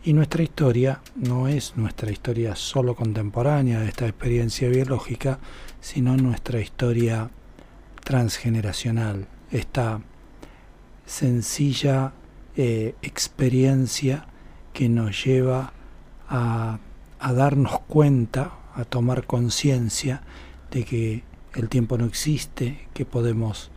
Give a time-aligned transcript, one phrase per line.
[0.04, 5.40] Y nuestra historia no es nuestra historia solo contemporánea de esta experiencia biológica,
[5.80, 7.30] sino nuestra historia
[8.04, 10.02] transgeneracional, esta
[11.06, 12.14] sencilla
[12.56, 14.26] eh, experiencia
[14.74, 15.74] que nos lleva
[16.28, 16.80] a,
[17.20, 20.24] a darnos cuenta, a tomar conciencia
[20.72, 21.24] de que
[21.54, 23.70] el tiempo no existe, que podemos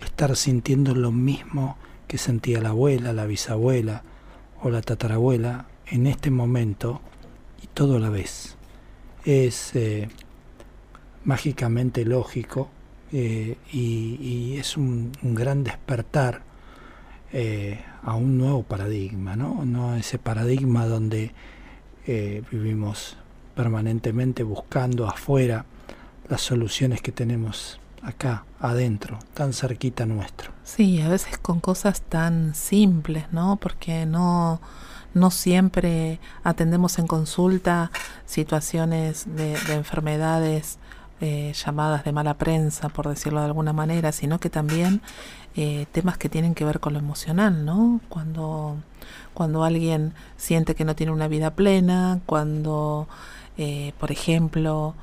[0.00, 1.76] estar sintiendo lo mismo
[2.06, 4.02] que sentía la abuela, la bisabuela
[4.62, 7.00] o la tatarabuela en este momento
[7.62, 8.56] y todo a la vez.
[9.24, 10.08] Es eh,
[11.24, 12.68] mágicamente lógico
[13.12, 16.42] eh, y, es un, gran despertar
[17.32, 19.64] eh, a un nuevo paradigma, ¿no?
[19.64, 21.32] no ese paradigma donde
[22.52, 23.16] vivimos
[23.56, 25.64] permanentemente buscando afuera
[26.28, 30.52] las soluciones que tenemos acá, adentro, tan cerquita nuestro.
[30.62, 33.56] Sí, a veces con cosas tan simples, ¿no?
[33.56, 34.60] Porque no,
[35.12, 37.90] no siempre atendemos en consulta
[38.24, 40.78] situaciones de, enfermedades
[41.20, 45.02] eh, llamadas de mala prensa, por decirlo de alguna manera, sino que también
[45.56, 48.00] eh, temas que tienen que ver con lo emocional, ¿no?
[48.08, 48.76] Cuando,
[49.34, 53.08] cuando alguien siente que no tiene una vida plena, cuando,
[53.58, 54.94] eh, por ejemplo,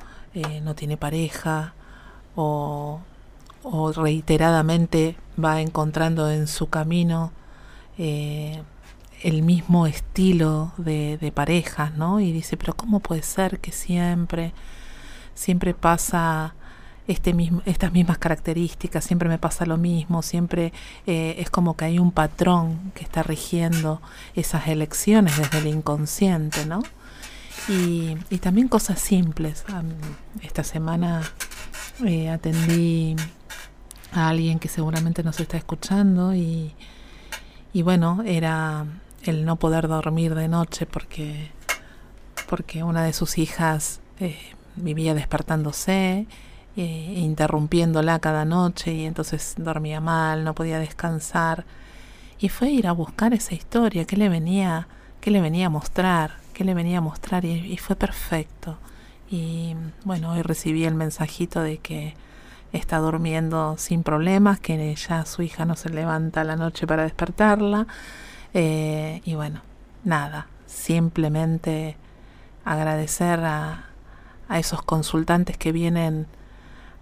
[0.64, 1.75] no tiene pareja,
[2.35, 3.01] o,
[3.95, 7.31] reiteradamente va encontrando en su camino
[7.97, 8.61] eh,
[9.23, 12.19] el mismo estilo de, de parejas, ¿no?
[12.19, 14.53] Y dice, pero ¿cómo puede ser que siempre,
[15.33, 16.55] siempre pasa
[17.07, 20.72] este mismo, estas mismas características, siempre me pasa lo mismo, siempre
[21.05, 24.01] eh, es como que hay un patrón que está rigiendo
[24.35, 26.81] esas elecciones desde el inconsciente, ¿no?
[27.67, 29.66] Y, y también cosas simples.
[30.41, 31.22] Esta semana
[32.05, 33.15] eh, atendí
[34.11, 36.73] a alguien que seguramente nos está escuchando y,
[37.71, 38.85] y bueno, era
[39.23, 41.51] el no poder dormir de noche porque,
[42.49, 44.37] porque una de sus hijas eh,
[44.75, 46.27] vivía despertándose
[46.75, 51.65] e interrumpiéndola cada noche y entonces dormía mal, no podía descansar.
[52.39, 54.87] Y fue ir a buscar esa historia, qué le venía,
[55.21, 58.77] qué le venía a mostrar, qué le venía a mostrar y fue perfecto.
[59.33, 62.13] Y bueno, hoy recibí el mensajito de que
[62.72, 67.87] está durmiendo sin problemas, que ya su hija no se levanta la noche para despertarla.
[68.53, 69.61] Eh, y bueno,
[70.03, 71.97] nada, simplemente
[72.63, 73.85] agradecer a,
[74.49, 76.28] a esos consultantes que vienen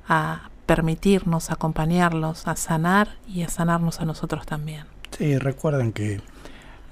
[0.08, 4.86] a permitirnos acompañarlos a sanar y a sanarnos a nosotros también.
[5.18, 6.22] Sí, recuerden que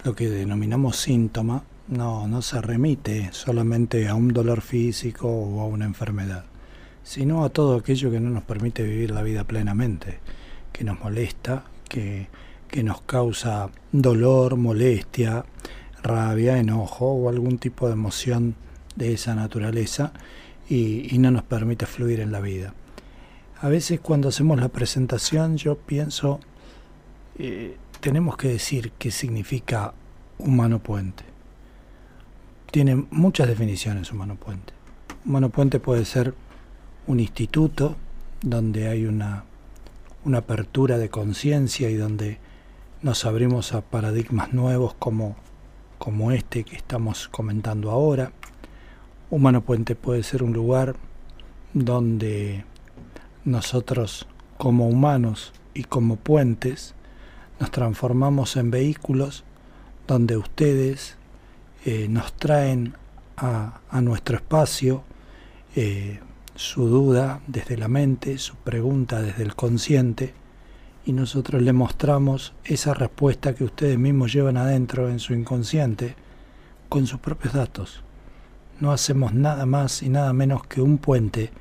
[0.03, 5.65] lo que denominamos síntoma no, no se remite solamente a un dolor físico o a
[5.65, 6.45] una enfermedad,
[7.03, 10.19] sino a todo aquello que no nos permite vivir la vida plenamente,
[10.71, 12.27] que nos molesta, que,
[12.69, 15.43] que nos causa dolor, molestia,
[16.03, 18.55] rabia, enojo o algún tipo de emoción
[18.95, 20.13] de esa naturaleza
[20.69, 22.73] y, no nos permite fluir en la vida.
[23.61, 26.39] A veces cuando hacemos la presentación yo pienso,
[27.37, 29.93] eh, tenemos que decir qué significa
[30.37, 31.28] humano puente.
[32.71, 34.73] Tiene muchas definiciones humano puente.
[35.25, 36.35] Humano puente puede ser
[37.07, 37.95] un instituto
[38.41, 39.43] donde hay una,
[40.23, 42.37] una apertura de conciencia y donde
[43.01, 45.35] nos abrimos a paradigmas nuevos como,
[45.97, 48.33] como este que estamos comentando ahora.
[49.31, 50.95] Humano Puente puede ser un lugar
[51.73, 52.65] donde
[53.45, 54.27] nosotros
[54.57, 56.93] como humanos y como puentes
[57.59, 59.43] nos transformamos en vehículos
[60.07, 61.18] donde ustedes
[61.85, 62.93] eh, nos traen
[63.37, 65.03] a, nuestro espacio
[65.75, 66.19] eh,
[66.55, 70.33] su duda desde la mente, su pregunta desde el consciente,
[71.05, 76.15] y nosotros le mostramos esa respuesta que ustedes mismos llevan adentro en su inconsciente
[76.89, 78.03] con sus propios datos.
[78.79, 81.51] No hacemos nada más y nada menos que un puente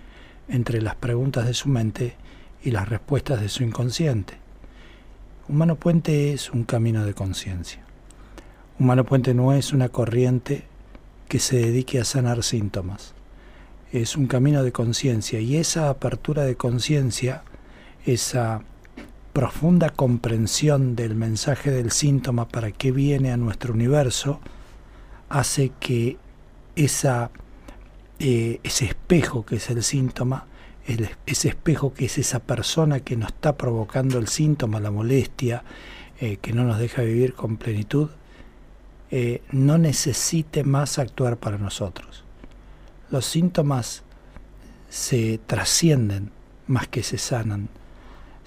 [0.48, 2.16] entre las preguntas de su mente
[2.62, 4.38] y las respuestas de su inconsciente.
[5.48, 7.87] Humano Puente es un camino de conciencia.
[8.80, 10.62] Humano Puente no es una corriente
[11.26, 13.12] que se dedique a sanar síntomas.
[13.90, 17.42] Es un camino de conciencia y esa apertura de conciencia,
[18.06, 18.62] esa
[19.32, 24.38] profunda comprensión del mensaje del síntoma para qué viene a nuestro universo,
[25.28, 26.16] hace que
[26.76, 30.46] eh, ese espejo que es el síntoma,
[31.26, 35.64] ese espejo que es esa persona que nos está provocando el síntoma, la molestia,
[36.20, 38.10] eh, que no nos deja vivir con plenitud,
[39.10, 42.24] eh, no necesite más actuar para nosotros.
[43.10, 44.02] Los síntomas
[44.88, 46.30] se trascienden
[46.66, 47.68] más que se sanan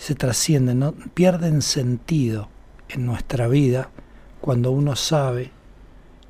[0.01, 0.93] se trascienden, ¿no?
[1.13, 2.49] pierden sentido
[2.89, 3.91] en nuestra vida
[4.39, 5.51] cuando uno sabe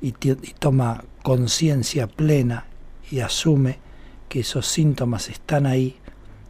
[0.02, 2.66] y, toma conciencia plena
[3.10, 3.78] y asume
[4.28, 5.96] que esos síntomas están ahí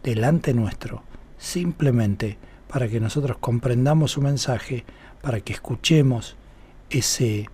[0.02, 1.04] delante nuestro,
[1.38, 4.84] simplemente para que nosotros comprendamos su mensaje,
[5.20, 6.34] para que escuchemos
[6.90, 7.48] ese,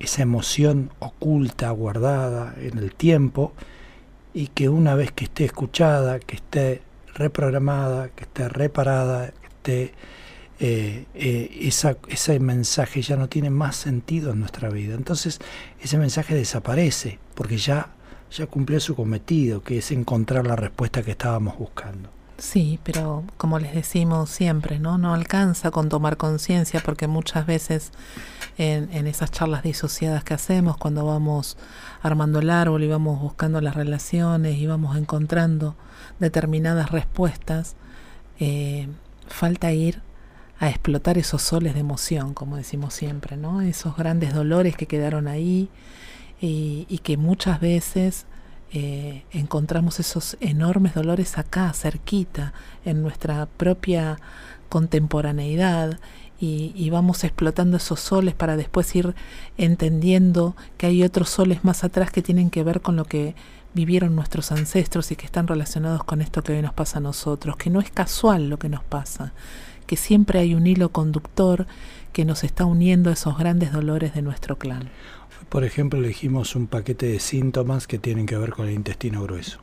[0.00, 3.52] esa emoción oculta, guardada en el tiempo,
[4.34, 6.82] y que una vez que esté escuchada, que esté
[7.14, 9.94] reprogramada, que esté reparada, que esté
[10.60, 14.94] eh, eh, esa, ese mensaje ya no tiene más sentido en nuestra vida.
[14.94, 15.40] Entonces
[15.80, 17.90] ese mensaje desaparece porque ya,
[18.30, 22.10] ya cumplió su cometido, que es encontrar la respuesta que estábamos buscando.
[22.38, 24.96] Sí, pero como les decimos siempre, ¿no?
[24.96, 27.90] No alcanza con tomar conciencia porque muchas veces
[28.58, 31.56] en, en, esas charlas disociadas que hacemos, cuando vamos
[32.00, 35.74] armando el árbol y vamos buscando las relaciones y vamos encontrando
[36.20, 37.74] determinadas respuestas,
[38.40, 38.88] eh,
[39.26, 40.00] falta ir
[40.60, 43.60] a explotar esos soles de emoción, como decimos siempre, ¿no?
[43.60, 45.68] Esos grandes dolores que quedaron ahí
[46.40, 48.26] y, que muchas veces
[48.72, 52.52] eh, encontramos esos enormes dolores acá, cerquita,
[52.84, 54.18] en nuestra propia
[54.68, 55.98] contemporaneidad
[56.40, 59.14] y, y, vamos explotando esos soles para después ir
[59.56, 63.34] entendiendo que hay otros soles más atrás que tienen que ver con lo que
[63.74, 67.56] vivieron nuestros ancestros y que están relacionados con esto que hoy nos pasa a nosotros,
[67.56, 69.32] que no es casual lo que nos pasa,
[69.86, 71.66] que siempre hay un hilo conductor
[72.12, 74.90] que nos está uniendo a esos grandes dolores de nuestro clan.
[75.48, 79.60] Por ejemplo, elegimos un paquete de síntomas que tienen que ver con el intestino grueso.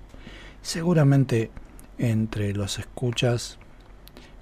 [0.62, 1.52] Seguramente
[1.98, 3.60] entre los escuchas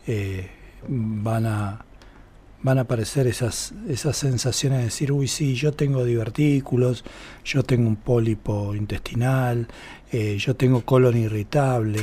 [0.07, 0.49] eh,
[0.87, 1.85] van a
[2.63, 7.03] van a aparecer esas, esas sensaciones de decir, uy, sí, yo tengo divertículos,
[7.43, 9.67] yo tengo un pólipo intestinal,
[10.13, 11.99] eh, yo tengo colon irritable,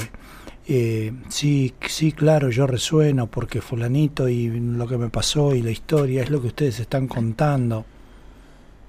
[0.68, 5.70] eh, sí, sí, claro, yo resueno porque fulanito y lo que me pasó y la
[5.70, 7.87] historia es lo que ustedes están contando.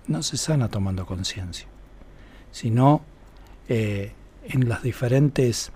[0.08, 1.68] No se sana tomando conciencia,
[2.52, 3.02] sino
[3.70, 5.72] eh, en las diferentes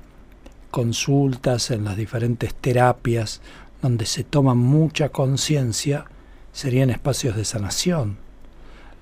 [0.71, 3.41] consultas, en las diferentes terapias,
[3.81, 6.05] donde se toma mucha conciencia,
[6.51, 8.17] serían espacios de sanación.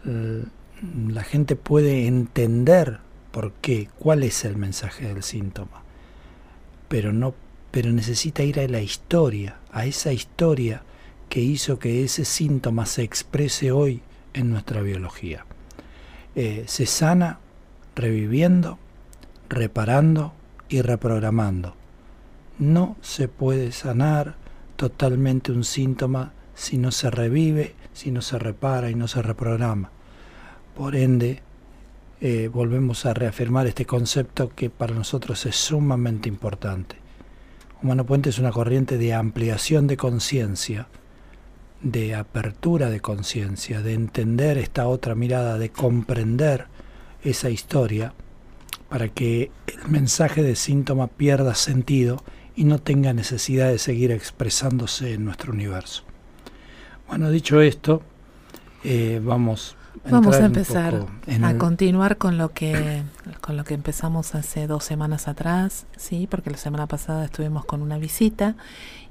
[0.04, 3.00] La gente puede entender
[3.32, 5.84] por qué, cuál es el mensaje del síntoma,
[6.90, 7.34] pero no
[7.74, 10.84] pero necesita ir a la historia, a esa historia
[11.28, 14.04] que hizo que ese síntoma se exprese hoy
[14.34, 15.46] en nuestra biología.
[16.36, 17.40] Eh, se sana
[17.96, 18.80] reviviendo,
[19.50, 20.34] reparando
[20.70, 21.76] y reprogramando.
[22.60, 24.36] No se puede sanar
[24.76, 29.92] totalmente un síntoma si no se revive, si no se repara y no se reprograma.
[30.76, 31.42] Por ende,
[32.22, 36.96] eh, volvemos a reafirmar este concepto que para nosotros es sumamente importante.
[37.82, 40.88] Humano Puente es una corriente de ampliación de conciencia,
[41.84, 46.68] de apertura de conciencia, de entender esta otra mirada, de comprender
[47.24, 48.14] esa historia
[48.90, 52.24] para que el mensaje de síntoma pierda sentido
[52.56, 56.04] y no tenga necesidad de seguir expresándose en nuestro universo.
[57.08, 58.02] Bueno, dicho esto,
[58.84, 59.76] eh, vamos
[60.10, 61.06] Vamos a empezar
[61.44, 63.04] a continuar con lo que
[63.42, 67.82] con lo que empezamos hace dos semanas atrás, sí, porque la semana pasada estuvimos con
[67.82, 68.56] una visita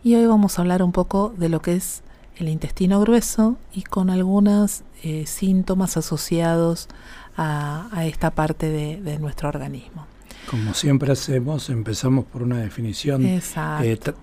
[0.02, 2.02] y hoy vamos a hablar un poco de lo que es
[2.36, 6.88] el intestino grueso y con algunos eh, síntomas asociados
[7.36, 10.06] a, esta parte de, nuestro organismo.
[10.50, 13.40] Como siempre hacemos, empezamos por una definición eh,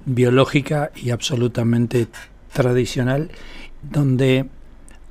[0.05, 2.07] biológica y absolutamente
[2.53, 3.31] tradicional,
[3.81, 4.47] donde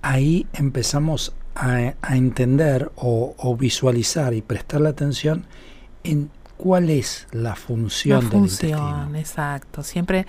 [0.02, 5.44] ahí empezamos a, entender o, visualizar y prestar la atención
[6.04, 9.82] en cuál es la función, la función Exacto.
[9.82, 10.26] Siempre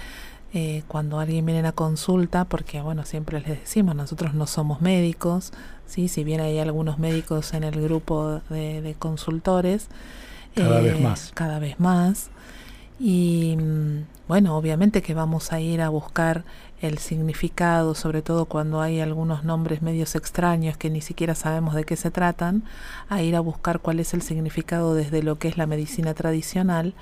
[0.54, 4.82] eh, cuando alguien viene a la consulta, porque bueno, siempre les decimos, nosotros no somos
[4.82, 5.52] médicos,
[5.86, 6.08] ¿sí?
[6.08, 9.88] si bien hay algunos médicos en el grupo de, consultores,
[10.56, 11.32] cada vez eh, más.
[11.36, 12.30] Cada vez más.
[13.00, 16.44] Y mm, bueno, obviamente que vamos a ir a buscar
[16.82, 21.84] el significado, sobre todo cuando hay algunos nombres medios extraños que ni siquiera sabemos de
[21.84, 22.64] qué se tratan,
[23.10, 26.94] a ir a buscar cuál es el significado desde lo que es la medicina tradicional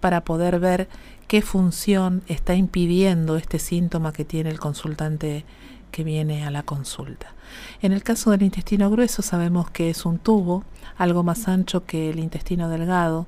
[0.00, 0.88] para poder ver
[1.26, 5.44] qué función está impidiendo este síntoma que tiene el consultante
[5.90, 7.34] que viene a la consulta.
[7.80, 10.64] En el caso del intestino grueso sabemos que es un tubo,
[10.98, 13.26] algo más ancho que el intestino delgado,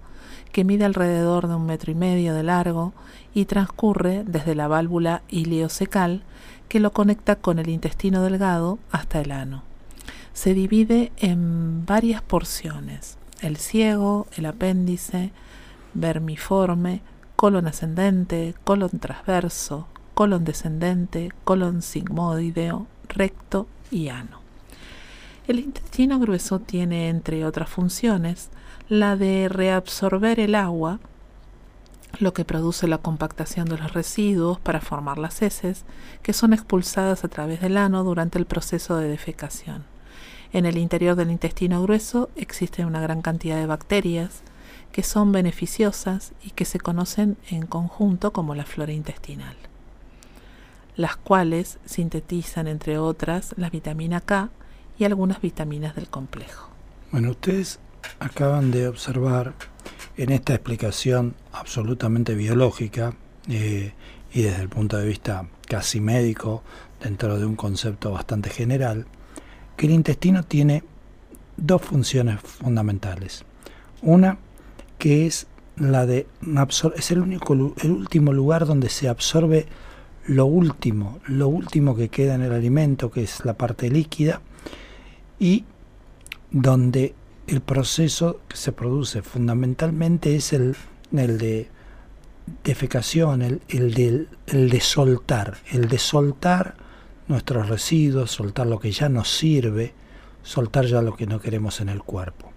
[0.58, 2.92] que mide alrededor de un metro y medio de largo
[3.32, 6.24] y transcurre desde la válvula ileocecal
[6.68, 9.62] que lo conecta con el intestino delgado hasta el ano.
[10.32, 15.30] Se divide en varias porciones, el ciego, el apéndice,
[15.94, 17.02] vermiforme,
[17.36, 24.40] colon ascendente, colon transverso, colon descendente, colon sigmoideo, recto y ano.
[25.46, 28.50] El intestino grueso tiene, entre otras funciones,
[28.88, 30.98] la de reabsorber el agua,
[32.18, 35.84] lo que produce la compactación de los residuos para formar las heces,
[36.22, 39.84] que son expulsadas a través del ano durante el proceso de defecación.
[40.52, 44.40] En el interior del intestino grueso existe una gran cantidad de bacterias
[44.92, 49.56] que son beneficiosas y que se conocen en conjunto como la flora intestinal,
[50.96, 54.48] las cuales sintetizan, entre otras, la vitamina K
[54.98, 56.70] y algunas vitaminas del complejo.
[57.12, 57.78] Bueno, ustedes
[58.20, 59.54] acaban de observar
[60.16, 63.14] en esta explicación absolutamente biológica
[63.48, 63.92] eh,
[64.32, 66.62] y desde el punto de vista casi médico,
[67.02, 69.06] dentro de un concepto bastante general,
[69.76, 70.82] que el intestino tiene
[71.56, 73.44] dos funciones fundamentales.
[74.02, 74.38] Una
[74.98, 75.46] que es
[75.76, 76.26] la de
[76.96, 79.66] es el único el último lugar donde se absorbe
[80.26, 84.42] lo último, lo último que queda en el alimento, que es la parte líquida,
[85.38, 85.64] y
[86.50, 87.14] donde
[87.48, 90.76] el proceso que se produce fundamentalmente es el,
[91.16, 91.70] el de
[92.62, 96.76] defecación, el, el, de, el de soltar, el de soltar
[97.26, 99.94] nuestros residuos, soltar lo que ya nos sirve,
[100.42, 102.52] soltar ya lo que no queremos en el cuerpo.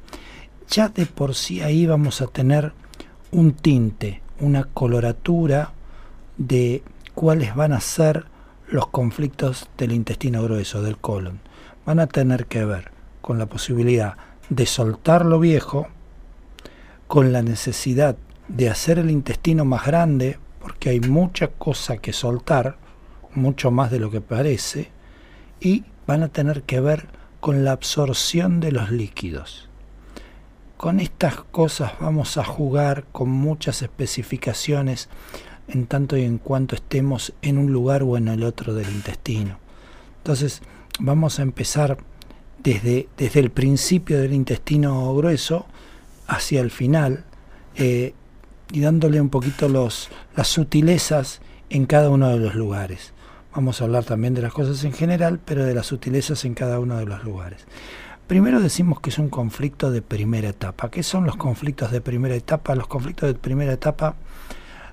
[0.69, 2.73] Ya de por sí ahí vamos a tener
[3.31, 5.71] un tinte, una coloratura
[6.37, 6.83] de
[7.15, 8.25] cuáles van a ser
[8.67, 11.39] los conflictos del intestino grueso, del colon.
[11.85, 14.17] Van a tener que ver con la posibilidad
[14.51, 15.87] de soltar lo viejo
[17.07, 18.17] con la necesidad
[18.49, 22.75] de hacer el intestino más grande, porque hay mucha cosa que soltar,
[23.33, 24.91] mucho más de lo que parece,
[25.61, 27.07] y van a tener que ver
[27.39, 29.69] con la absorción de los líquidos.
[30.75, 35.07] Con estas cosas vamos a jugar con muchas especificaciones
[35.69, 39.59] en tanto y en cuanto estemos en un lugar o en el otro del intestino.
[40.17, 40.61] Entonces
[40.99, 41.99] vamos a empezar
[42.63, 45.65] desde, desde el principio del intestino grueso
[46.27, 47.25] hacia el final
[47.75, 48.13] eh,
[48.71, 53.13] y dándole un poquito los, las sutilezas en cada uno de los lugares.
[53.53, 56.79] Vamos a hablar también de las cosas en general, pero de las sutilezas en cada
[56.79, 57.65] uno de los lugares.
[58.27, 60.89] Primero decimos que es un conflicto de primera etapa.
[60.89, 62.75] ¿Qué son los conflictos de primera etapa?
[62.75, 64.15] Los conflictos de primera etapa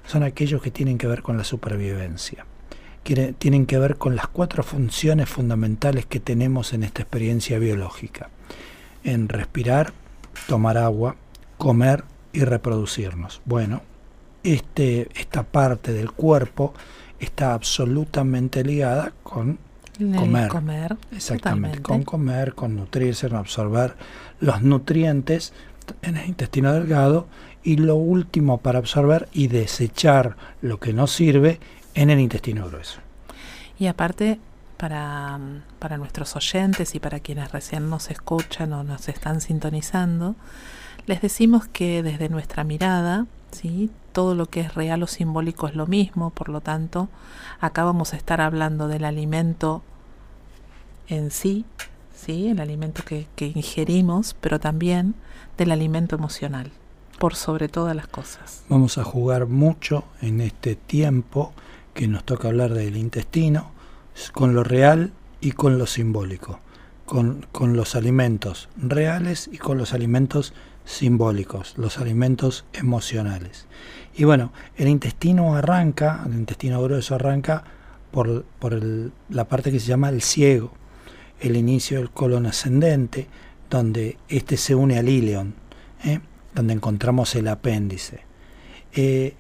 [0.04, 2.46] son aquellos que tienen que ver con la supervivencia
[3.02, 8.30] tienen que ver con las cuatro funciones fundamentales que tenemos en esta experiencia biológica.
[9.04, 9.92] En respirar,
[10.46, 11.16] tomar agua,
[11.56, 13.40] comer y reproducirnos.
[13.44, 13.82] Bueno,
[14.42, 16.74] este, esta parte del cuerpo
[17.18, 19.58] está absolutamente ligada con
[20.16, 20.48] comer.
[20.48, 20.96] comer.
[21.12, 23.94] Exactamente, con comer, con nutrirse, con absorber
[24.40, 25.52] los nutrientes
[26.02, 27.26] en el intestino delgado
[27.62, 31.58] y lo último para absorber y desechar lo que no sirve
[31.98, 33.00] en el intestino grueso.
[33.78, 34.38] Y aparte,
[34.76, 35.38] para,
[35.78, 40.36] para nuestros oyentes y para quienes recién nos escuchan o nos están sintonizando,
[41.06, 43.90] Les decimos que desde nuestra mirada, ¿sí?
[44.12, 47.08] todo lo que es real o simbólico es lo mismo, por lo tanto,
[47.60, 49.82] acá vamos a estar hablando del alimento
[51.08, 51.64] en sí,
[52.14, 52.48] ¿sí?
[52.48, 55.14] el alimento que, que ingerimos, pero también
[55.56, 56.72] del alimento emocional,
[57.18, 58.64] por sobre todas las cosas.
[58.68, 61.54] Vamos a jugar mucho en este tiempo
[61.98, 63.72] que nos toca hablar del intestino,
[64.30, 66.60] con lo real y con lo simbólico,
[67.06, 73.66] con, con los alimentos reales y con los alimentos simbólicos, los alimentos emocionales.
[74.14, 77.64] Y bueno, el intestino arranca, el intestino grueso arranca
[78.12, 80.70] por, por el, la parte que se llama el ciego,
[81.40, 83.26] el inicio del colon ascendente,
[83.68, 85.56] donde este se une al ileón,
[86.04, 86.20] ¿eh?
[86.54, 88.20] donde encontramos el apéndice.
[88.92, 89.34] Eh,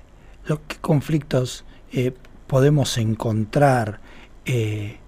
[0.66, 2.14] ¿Qué conflictos eh,
[2.48, 4.00] podemos encontrar
[4.44, 4.98] eh,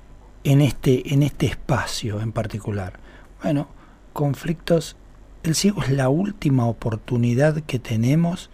[0.44, 3.00] en, este, en este espacio en particular?
[3.42, 3.68] Bueno,
[4.12, 4.96] conflictos,
[5.42, 8.50] el ciego es la última oportunidad que tenemos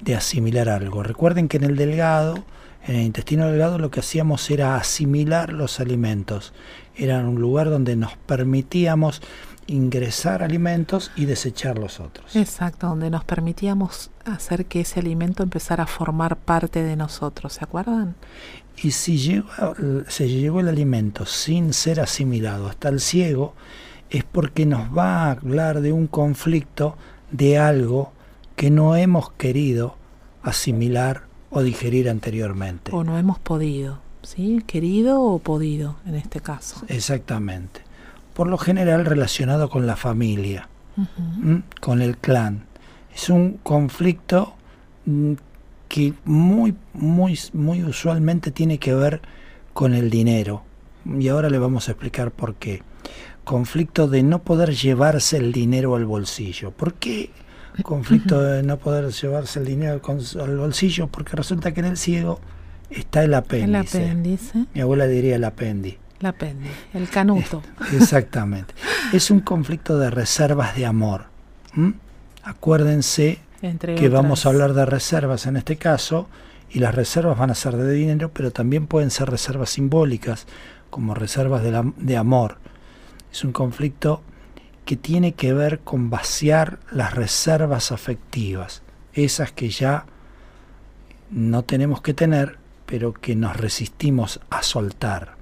[0.00, 1.02] de asimilar algo.
[1.02, 2.44] Recuerden que en el delgado,
[2.86, 6.52] en el intestino delgado, lo que hacíamos era asimilar los alimentos.
[6.96, 9.22] Era un lugar donde nos permitíamos
[9.66, 12.36] ingresar alimentos y desechar los otros.
[12.36, 17.64] Exacto, donde nos permitíamos hacer que ese alimento empezara a formar parte de nosotros, ¿se
[17.64, 18.14] acuerdan?
[18.82, 19.48] Y si llegó,
[20.08, 23.54] se llegó el alimento sin ser asimilado hasta el ciego,
[24.10, 26.96] es porque nos va a hablar de un conflicto
[27.30, 28.12] de algo
[28.56, 29.96] que no hemos querido
[30.42, 32.90] asimilar o digerir anteriormente.
[32.92, 34.62] O no hemos podido, ¿sí?
[34.66, 36.84] Querido o podido en este caso.
[36.88, 37.83] Exactamente
[38.34, 40.68] por lo general relacionado con la familia,
[41.80, 42.64] con el clan.
[43.14, 44.54] Es un conflicto
[45.06, 45.34] mm,
[45.88, 49.22] que muy, muy, muy usualmente tiene que ver
[49.72, 50.64] con el dinero.
[51.06, 52.82] Y ahora le vamos a explicar por qué.
[53.44, 56.72] Conflicto de no poder llevarse el dinero al bolsillo.
[56.72, 57.30] ¿Por qué
[57.82, 60.00] conflicto de no poder llevarse el dinero
[60.42, 61.06] al bolsillo?
[61.06, 62.40] Porque resulta que en el ciego
[62.90, 63.98] está el apéndice.
[63.98, 64.66] El apéndice.
[64.74, 66.03] Mi abuela diría el apéndice.
[66.24, 67.62] La pende, el canuto.
[67.92, 68.72] Exactamente.
[69.12, 71.26] es un conflicto de reservas de amor.
[72.42, 76.30] Acuérdense que vamos a hablar de reservas en este caso,
[76.70, 80.46] y las reservas van a ser de dinero, pero también pueden ser reservas simbólicas,
[80.88, 82.56] como reservas de, de amor.
[83.30, 84.22] Es un conflicto
[84.86, 88.80] que tiene que ver con vaciar las reservas afectivas,
[89.12, 90.06] esas que ya
[91.30, 92.56] no tenemos que tener,
[92.86, 95.33] pero que nos resistimos a soltar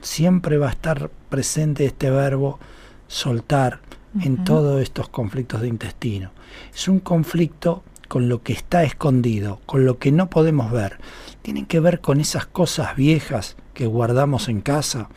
[0.00, 2.58] siempre va a estar presente este verbo
[3.06, 3.80] soltar
[4.20, 6.30] en todos estos conflictos de intestino.
[6.74, 10.98] Es un conflicto con lo que está escondido, con lo que no podemos ver.
[11.42, 15.08] Tienen que ver con esas cosas viejas que guardamos en casa,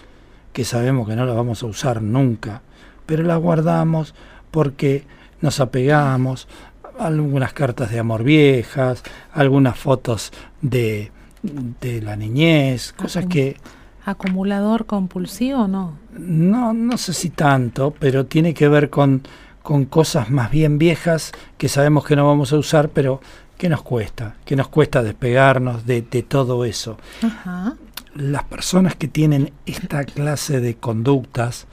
[0.53, 2.61] que sabemos que no las vamos a usar nunca,
[3.05, 4.13] pero las guardamos
[4.51, 5.05] porque
[5.39, 6.47] nos apegamos
[6.99, 13.57] a algunas cartas de amor viejas, algunas fotos de, de la niñez, cosas que
[14.05, 15.97] ¿Acumulador compulsivo no?
[16.17, 19.21] No, no sé si tanto, pero tiene que ver con,
[19.61, 23.21] con cosas más bien viejas que sabemos que no vamos a usar, pero
[23.57, 26.97] que nos cuesta, que nos cuesta despegarnos de, de todo eso.
[28.15, 31.67] Las personas que tienen esta clase de conductas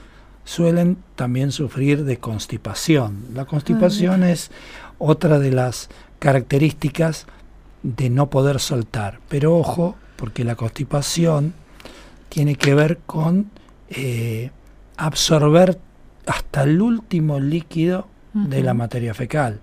[0.44, 3.24] suelen también sufrir de constipación.
[3.34, 4.50] La constipación es
[4.98, 5.88] otra de las
[6.18, 7.26] características
[7.82, 9.20] de no poder soltar.
[9.28, 11.54] Pero ojo, porque la constipación
[12.28, 13.50] tiene que ver con
[13.90, 14.50] eh,
[14.96, 15.78] absorber
[16.26, 19.60] hasta el último líquido de la materia fecal.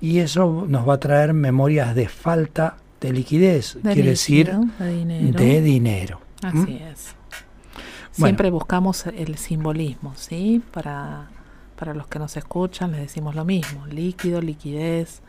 [0.00, 6.20] Y eso nos va a traer memorias de falta de liquidez, quiere decir de dinero.
[6.42, 7.14] Así es.
[8.12, 10.62] Siempre buscamos el simbolismo, ¿sí?
[10.70, 11.28] Para,
[11.76, 13.86] para los que nos escuchan les decimos lo mismo.
[13.86, 15.20] Líquido, liquidez,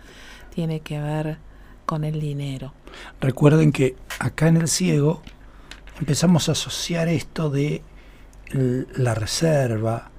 [0.54, 1.38] tiene que ver
[1.86, 2.74] con el dinero.
[3.20, 5.22] Recuerden que acá en el ciego
[6.00, 7.82] empezamos a asociar esto de
[8.52, 10.10] la reserva,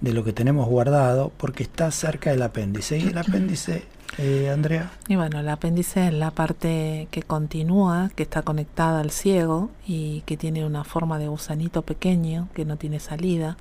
[0.00, 2.98] de lo que tenemos guardado, porque está cerca del apéndice.
[2.98, 3.84] ¿Y el apéndice,
[4.18, 4.92] eh, Andrea?
[5.08, 10.22] Y bueno, el apéndice es la parte que continúa, que está conectada al ciego y
[10.26, 13.56] que tiene una forma de gusanito pequeño, que no tiene salida,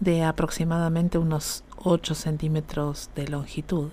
[0.00, 3.90] de aproximadamente unos 8 centímetros de longitud.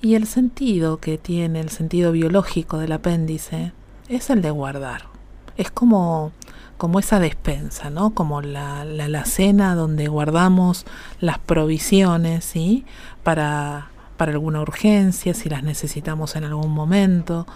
[0.00, 3.72] Y el sentido que tiene, el sentido biológico del apéndice,
[4.08, 5.13] es el de guardar
[5.56, 6.32] es como,
[6.76, 8.10] como esa despensa, ¿no?
[8.14, 10.84] Como la, la, la cena donde guardamos
[11.20, 12.84] las provisiones, ¿sí?
[13.22, 17.46] Para, para alguna urgencia, si las necesitamos en algún momento.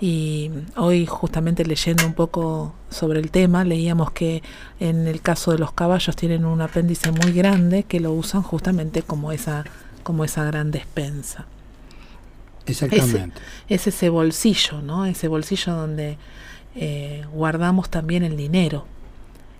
[0.00, 4.42] Y hoy justamente leyendo un poco sobre el tema, leíamos que
[4.80, 9.02] en el caso de los caballos tienen un apéndice muy grande que lo usan justamente
[9.02, 9.64] como esa
[10.02, 11.46] como esa gran despensa.
[12.66, 13.40] Exactamente.
[13.68, 15.06] Es, ese bolsillo, ¿no?
[15.06, 16.18] Ese bolsillo donde
[16.74, 18.86] eh, guardamos también el dinero.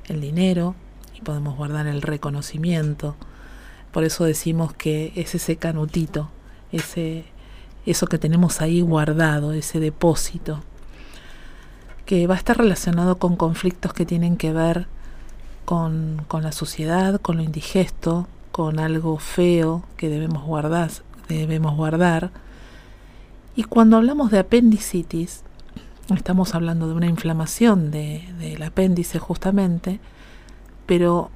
[0.09, 0.75] El dinero
[1.17, 3.17] y podemos guardar el reconocimiento.
[3.93, 6.31] Por eso decimos que es ese canutito,
[6.73, 7.25] ese,
[7.85, 10.61] eso que tenemos ahí guardado, ese depósito,
[12.07, 14.87] que va a estar relacionado con conflictos que tienen que ver
[15.65, 20.91] con, con la suciedad, con lo indigesto, con algo feo que debemos guardar,
[21.29, 22.31] debemos guardar.
[23.55, 25.43] Y cuando hablamos de apendicitis,
[26.17, 30.01] estamos hablando de una inflamación del apéndice justamente,
[30.87, 31.31] pero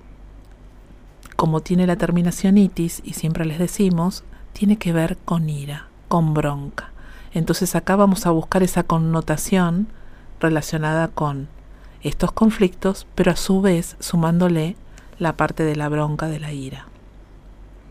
[1.37, 6.33] como tiene la terminación itis, y siempre les decimos, tiene que ver con ira, con
[6.33, 6.91] bronca.
[7.33, 9.89] Entonces acá vamos a buscar esa connotación
[10.41, 11.49] relacionada con
[12.03, 14.77] estos conflictos, pero a su vez sumándole
[15.19, 16.87] la parte de la bronca, de la ira.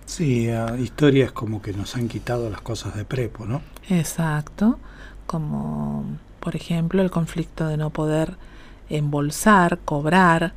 [0.05, 3.61] Sí, historias como que nos han quitado las cosas de prepo, ¿no?
[3.89, 4.79] Exacto,
[5.27, 6.05] como
[6.45, 8.37] por ejemplo el conflicto de no poder
[8.87, 10.53] embolsar, cobrar,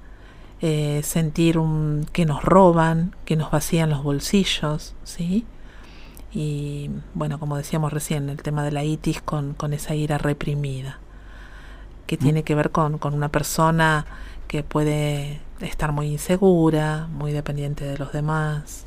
[0.61, 5.46] eh, sentir un, que nos roban, que nos vacían los bolsillos, ¿sí?
[6.31, 10.98] Y bueno, como decíamos recién, el tema de la itis con, con esa ira reprimida,
[12.07, 12.20] que mm.
[12.20, 14.05] tiene que ver con, con una persona
[14.46, 18.85] que puede estar muy insegura, muy dependiente de los demás.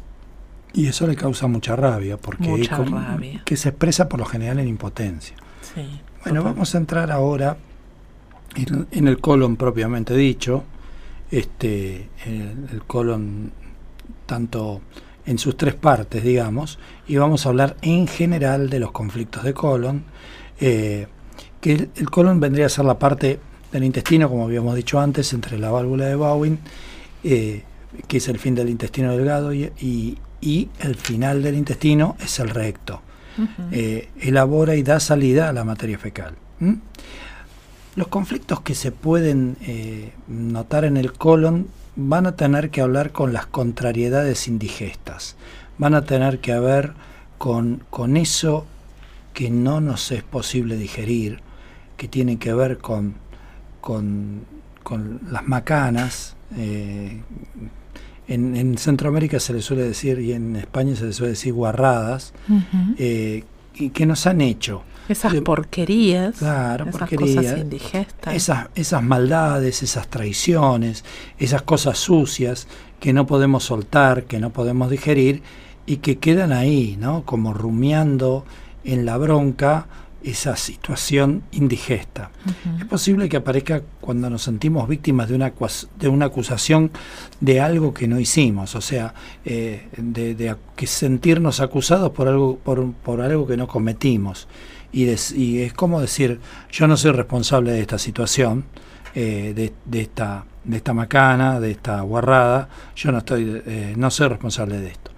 [0.71, 3.41] Y eso le causa mucha rabia, porque mucha rabia.
[3.43, 5.35] que se expresa por lo general en impotencia.
[5.73, 7.57] Sí, bueno, vamos a entrar ahora
[8.55, 10.63] en, en, el colon propiamente dicho,
[11.31, 13.51] este, el, colon
[14.25, 14.81] tanto
[15.25, 19.53] en sus tres partes, digamos, y vamos a hablar en general de los conflictos de
[19.53, 20.03] colon,
[20.59, 21.07] eh,
[21.61, 23.39] que el, colon vendría a ser la parte
[23.71, 26.59] del intestino, como habíamos dicho antes, entre la válvula de Bowen,
[27.23, 27.63] eh,
[28.07, 29.71] que es el fin del intestino delgado, y,
[30.41, 33.01] y, el final del intestino es el recto.
[33.71, 36.35] Eh, elabora y da salida a la materia fecal.
[37.95, 43.11] Los conflictos que se pueden eh, notar en el colon van a tener que hablar
[43.11, 45.35] con las contrariedades indigestas,
[45.77, 46.93] van a tener que ver
[47.37, 48.65] con, con eso
[49.33, 51.39] que no nos es posible digerir,
[51.97, 53.15] que tiene que ver con,
[53.81, 54.45] con,
[55.29, 56.35] las macanas.
[56.57, 57.21] Eh,
[58.31, 62.33] en, Centroamérica se le suele decir, y en España se le suele decir guarradas,
[62.97, 63.43] eh,
[63.75, 68.33] y que nos han hecho esas porquerías, claro, esas cosas indigestas.
[68.33, 71.03] Esas, esas maldades, esas traiciones,
[71.37, 72.67] esas cosas sucias
[72.99, 75.41] que no podemos soltar, que no podemos digerir
[75.85, 77.23] y que quedan ahí, ¿no?
[77.25, 78.45] Como rumiando
[78.83, 79.87] en la bronca
[80.23, 82.31] esa situación indigesta.
[82.79, 85.53] Es posible que aparezca cuando nos sentimos víctimas de una,
[85.99, 86.91] de una acusación
[87.39, 89.13] de algo que no hicimos, o sea,
[89.45, 94.47] eh, de, que sentirnos acusados por algo, por, por algo que no cometimos
[94.91, 96.39] y, es como decir,
[96.71, 98.65] yo no soy responsable de esta situación,
[99.15, 104.27] eh, de, esta, de esta macana, de esta guarrada, yo no, estoy, eh, no soy
[104.29, 105.11] responsable de esto.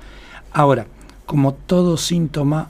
[0.52, 0.86] Ahora,
[1.26, 2.70] como todo síntoma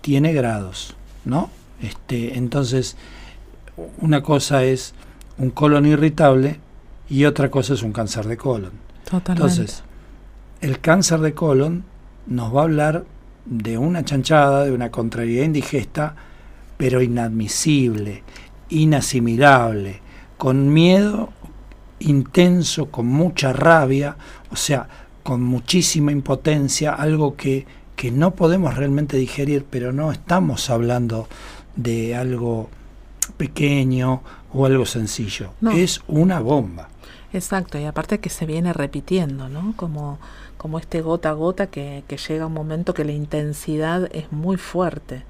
[0.00, 1.50] tiene grados, ¿no?
[1.82, 2.96] Este, entonces,
[3.98, 4.94] una cosa es
[5.38, 6.60] un colon irritable
[7.08, 8.72] y otra cosa es un cáncer de colon.
[9.12, 9.82] Entonces,
[10.60, 11.84] el cáncer de colon
[12.26, 13.04] nos va a hablar
[13.46, 16.14] de una chanchada, de una contrariedad indigesta,
[16.76, 18.22] pero inadmisible,
[18.68, 20.00] inasimilable,
[20.36, 21.32] con miedo
[22.00, 24.16] intenso, con mucha rabia,
[24.50, 24.88] o sea,
[25.22, 31.28] con muchísima impotencia, algo que, que no podemos realmente digerir, pero no estamos hablando
[31.76, 32.68] de algo
[33.36, 36.88] pequeño o algo sencillo, es una bomba.
[37.32, 39.74] Exacto, y aparte que se viene repitiendo, ¿no?
[39.76, 40.18] Como,
[40.56, 44.56] como este gota a gota que, que llega un momento que la intensidad es muy
[44.56, 45.24] fuerte.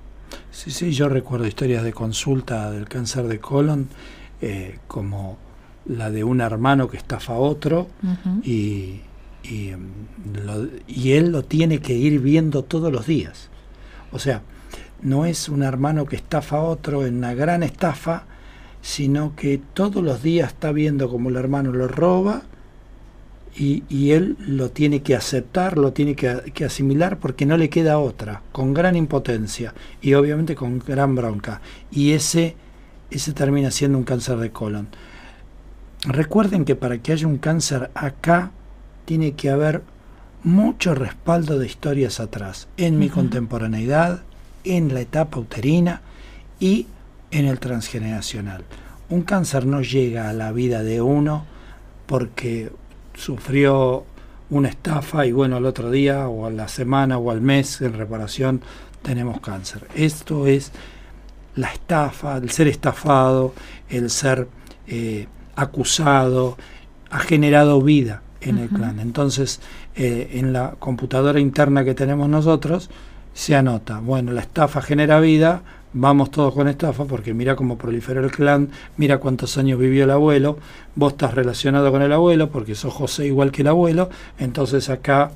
[0.50, 3.88] Sí, sí, yo recuerdo historias de consulta del cáncer de colon,
[4.40, 5.36] eh, como
[5.86, 7.88] la de un hermano que estafa a otro
[8.42, 9.00] y,
[9.42, 9.88] em,
[10.86, 13.48] y, él lo tiene que ir viendo todos los días.
[14.12, 14.42] O sea,
[15.02, 18.24] no es un hermano que estafa a otro en una gran estafa,
[18.82, 22.42] sino que todos los días está viendo como el hermano lo roba
[23.56, 28.42] y, él lo tiene que aceptar, lo tiene que, asimilar porque no le queda otra,
[28.52, 31.60] con gran impotencia y obviamente con gran bronca.
[31.90, 32.54] Y ese,
[33.10, 34.86] ese termina siendo un cáncer de colon.
[36.06, 38.52] Recuerden que para que haya un cáncer acá
[39.06, 39.82] tiene que haber
[40.44, 44.22] mucho respaldo de historias atrás, en mi contemporaneidad,
[44.68, 46.02] en la etapa uterina
[46.60, 46.86] y
[47.30, 48.64] en el transgeneracional.
[49.10, 51.44] Un cáncer no llega a la vida de uno
[52.06, 52.70] porque
[53.14, 54.04] sufrió
[54.50, 57.94] una estafa y bueno, al otro día o a la semana o al mes en
[57.94, 58.62] reparación
[59.02, 59.86] tenemos cáncer.
[59.94, 60.72] Esto es
[61.54, 63.52] la estafa, el ser estafado,
[63.88, 64.48] el ser
[64.86, 65.26] eh,
[65.56, 66.56] acusado,
[67.10, 69.00] ha generado vida en el clan.
[69.00, 69.60] Entonces,
[69.96, 72.90] eh, en la computadora interna que tenemos nosotros,
[73.38, 78.24] se anota, bueno, la estafa genera vida, vamos todos con estafa, porque mira cómo proliferó
[78.24, 80.58] el clan, mira cuántos años vivió el abuelo,
[80.96, 85.30] vos estás relacionado con el abuelo, porque sos José igual que el abuelo, entonces acá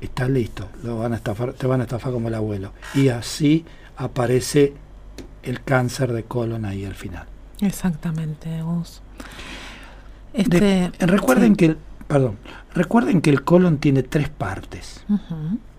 [0.00, 2.72] estás listo, lo van a estafar, te van a estafar como el abuelo.
[2.92, 3.64] Y así
[3.96, 4.72] aparece
[5.44, 7.26] el cáncer de colon ahí al final.
[7.60, 9.00] Exactamente, vos.
[10.32, 12.36] Este, recuerden que el, perdón,
[12.74, 15.04] recuerden que el colon tiene tres partes.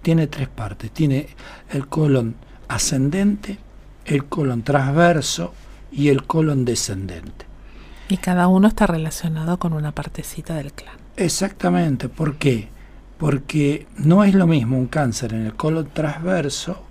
[0.05, 0.91] Tiene tres partes.
[0.91, 1.25] Tiene
[1.71, 2.35] el colon
[2.67, 3.57] ascendente,
[4.05, 5.51] el colon transverso
[5.91, 7.47] y el colon descendente.
[8.09, 10.93] Y cada uno está relacionado con una partecita del clan.
[11.17, 12.07] Exactamente.
[12.07, 12.67] ¿Por qué?
[13.17, 16.83] Porque no es lo mismo un cáncer en el colon transverso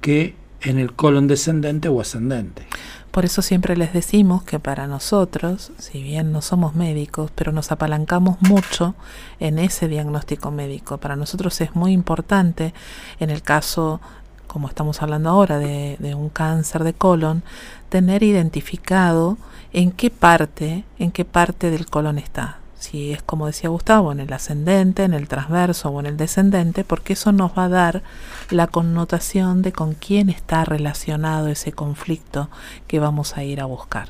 [0.00, 2.66] que en el colon descendente o ascendente.
[3.12, 7.70] Por eso siempre les decimos que para nosotros, si bien no somos médicos, pero nos
[7.70, 8.94] apalancamos mucho
[9.38, 10.96] en ese diagnóstico médico.
[10.96, 12.72] Para nosotros es muy importante,
[13.20, 14.00] en el caso,
[14.46, 17.42] como estamos hablando ahora, de, de un cáncer de colon,
[17.90, 19.36] tener identificado
[19.74, 24.18] en qué parte, en qué parte del colon está si es como decía Gustavo, en
[24.18, 28.02] el ascendente, en el transverso o en el descendente, porque eso nos va a dar
[28.50, 32.50] la connotación de con quién está relacionado ese conflicto
[32.88, 34.08] que vamos a ir a buscar.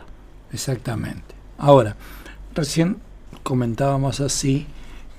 [0.53, 1.35] Exactamente.
[1.59, 1.97] Ahora,
[2.55, 2.97] recién
[3.43, 4.67] comentábamos así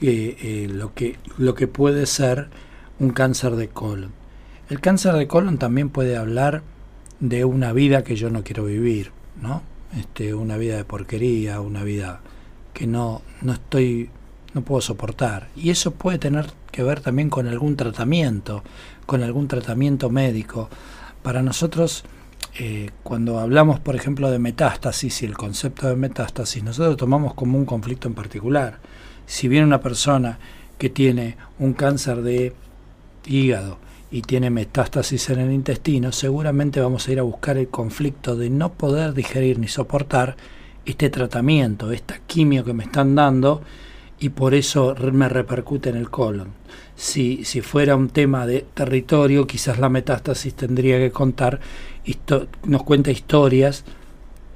[0.01, 2.49] eh, lo, que, lo que puede ser
[2.99, 4.13] un cáncer de colon.
[4.69, 6.63] El cáncer de colon también puede hablar
[7.19, 9.61] de una vida que yo no quiero vivir, ¿no?
[9.95, 12.21] Este, una vida de porquería, una vida
[12.73, 14.09] que no, no estoy,
[14.53, 15.49] no puedo soportar.
[15.55, 18.63] Y eso puede tener que ver también con algún tratamiento,
[19.05, 20.69] con algún tratamiento médico.
[21.21, 22.03] Para nosotros,
[22.59, 27.57] eh, cuando hablamos, por ejemplo, de metástasis y el concepto de metástasis, nosotros tomamos como
[27.57, 28.79] un conflicto en particular.
[29.25, 30.39] Si viene una persona
[30.77, 32.53] que tiene un cáncer de
[33.25, 33.77] hígado
[34.11, 38.49] y tiene metástasis en el intestino, seguramente vamos a ir a buscar el conflicto de
[38.49, 40.35] no poder digerir ni soportar
[40.85, 43.61] este tratamiento, esta quimio que me están dando
[44.19, 46.49] y por eso me repercute en el colon.
[46.95, 51.59] Si, si fuera un tema de territorio, quizás la metástasis tendría que contar,
[52.65, 53.83] nos cuenta historias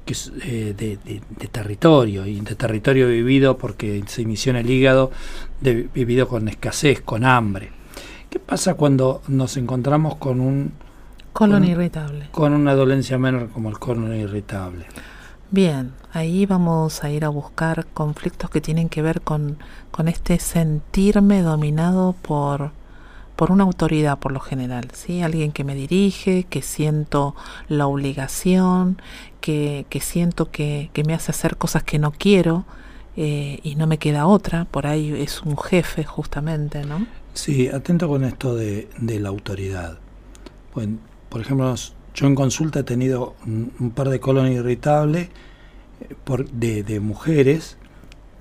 [0.06, 0.14] que,
[0.44, 5.10] eh, de, de, territorio, y de territorio vivido porque se inició en el hígado,
[5.60, 7.70] de, vivido con escasez, con hambre.
[8.30, 10.72] ¿Qué pasa cuando nos encontramos con un
[11.32, 12.28] colon irritable?
[12.30, 14.86] Con una dolencia menor como el colon irritable.
[15.50, 19.58] Bien, ahí vamos a ir a buscar conflictos que tienen que ver con,
[19.90, 22.72] con este sentirme dominado por,
[23.34, 25.22] por una autoridad por lo general, ¿sí?
[25.22, 27.34] Alguien que me dirige, que siento
[27.66, 29.00] la obligación,
[29.40, 32.66] que, que siento que, que, me hace hacer cosas que no quiero
[33.16, 37.06] eh, y no me queda otra, por ahí es un jefe justamente, ¿no?
[37.32, 39.98] Sí, atento con esto de, de la autoridad.
[41.30, 41.74] Por ejemplo,
[42.18, 45.28] yo en consulta he tenido un, par de colon irritables
[46.00, 47.76] eh, por, de, de mujeres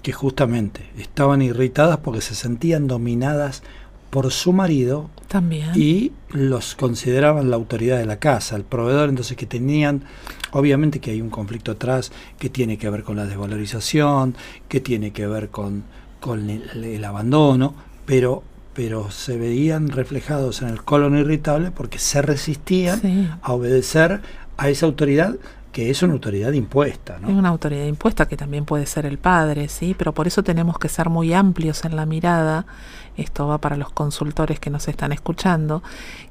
[0.01, 3.61] que justamente estaban irritadas porque se sentían dominadas
[4.09, 5.69] por su marido también.
[5.75, 10.05] y los consideraban la autoridad de la casa, el proveedor, entonces que tenían,
[10.51, 14.35] obviamente que hay un conflicto atrás que tiene que ver con la desvalorización,
[14.67, 15.83] que tiene que ver con,
[16.19, 17.75] con el, el abandono,
[18.07, 18.43] pero
[18.77, 24.21] pero se veían reflejados en el colon irritable porque se resistían a obedecer
[24.55, 25.33] a esa autoridad
[25.71, 27.17] que es una autoridad impuesta.
[27.19, 27.27] ¿no?
[27.27, 30.77] Es una autoridad impuesta que también puede ser el padre, sí, pero por eso tenemos
[30.77, 32.67] que ser muy amplios en la mirada.
[33.15, 35.81] Esto va para los consultores que nos están escuchando,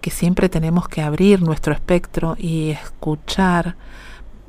[0.00, 3.74] que siempre tenemos que abrir nuestro espectro y escuchar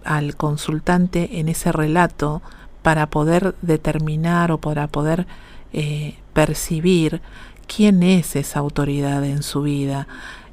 [0.05, 2.43] al consultante en ese relato
[2.83, 5.25] para poder determinar o para poder
[5.73, 7.21] eh, percibir
[7.67, 10.07] quién es esa autoridad en su vida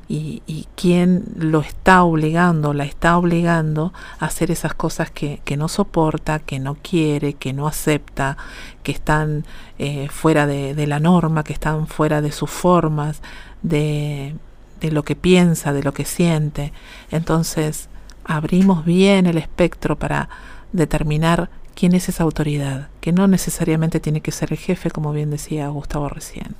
[0.07, 6.41] y, quién lo está obligando, la está obligando a hacer esas cosas que, no soporta,
[6.41, 8.37] que no quiere, que no acepta,
[8.83, 9.45] que están
[9.79, 13.23] eh, fuera de, de, la norma, que están fuera de sus formas,
[13.63, 14.35] de,
[14.81, 16.73] de lo que piensa, de lo que siente.
[17.11, 17.89] Entonces,
[18.25, 20.29] abrimos bien el espectro para
[20.73, 25.31] determinar quién es esa autoridad, que no necesariamente tiene que ser el jefe, como bien
[25.31, 26.55] decía Gustavo recién.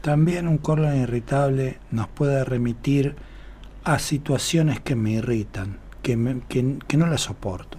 [0.00, 3.16] También un colon irritable nos puede remitir
[3.84, 7.78] a situaciones que me irritan, que, que, no las soporto.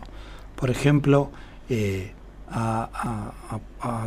[0.56, 1.32] Por ejemplo,
[1.70, 2.14] eh,
[2.50, 3.32] a,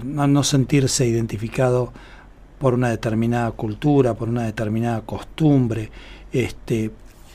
[0.04, 1.92] no sentirse identificado
[2.58, 5.90] por una determinada cultura, por una determinada costumbre,
[6.32, 6.92] este,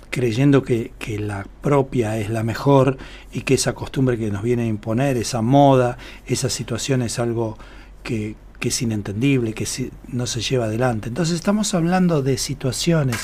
[0.10, 2.98] creyendo que, que, la propia es la mejor
[3.34, 7.58] y que esa costumbre que nos viene a imponer, esa moda, esa situación es algo
[8.04, 9.68] que, que es inentendible, que
[10.08, 11.08] no se lleva adelante.
[11.08, 13.18] Entonces estamos hablando de situaciones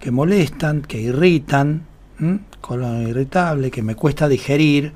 [0.00, 1.86] que molestan, que irritan,
[2.60, 4.92] colon irritable, que me cuesta digerir,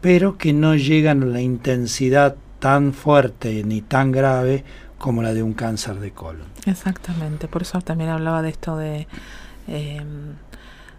[0.00, 4.64] pero que no llegan a la intensidad tan fuerte ni tan grave
[4.98, 6.46] como la de un cáncer de colon.
[6.66, 9.08] Exactamente, por eso también hablaba de esto de,
[9.66, 10.34] em,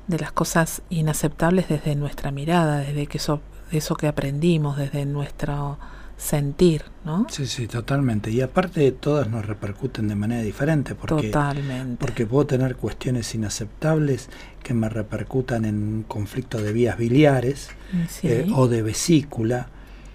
[0.08, 3.42] de las cosas inaceptables desde nuestra mirada, desde que eso,
[3.72, 5.80] eso que aprendimos, desde nuestro
[6.24, 7.28] sentir, ¿no?
[7.30, 8.32] Sí, sí, totalmente.
[8.32, 11.98] Y aparte todas nos repercuten de manera diferente, porque, totalmente.
[12.00, 14.30] porque puedo tener cuestiones inaceptables
[14.64, 17.72] que me repercutan en un conflicto de vías biliares
[18.24, 19.68] eh, o de vesícula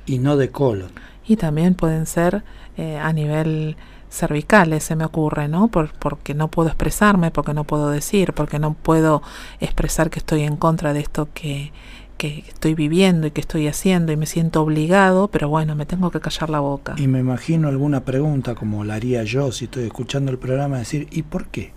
[0.07, 0.91] y no de colon.
[1.27, 2.43] Y también pueden ser
[2.79, 3.77] eh, a nivel
[4.09, 5.69] cervical, se me ocurre, ¿no?
[5.69, 9.21] Por, porque no puedo expresarme, porque no puedo decir, porque no puedo
[9.61, 11.71] expresar que estoy en contra de esto que
[12.19, 16.11] que estoy viviendo y que estoy haciendo y me siento obligado, pero bueno, me tengo
[16.11, 16.97] que callar la boca.
[16.99, 21.07] Y me imagino alguna pregunta como la haría yo si estoy escuchando el programa, decir,
[21.11, 21.73] ¿y por qué?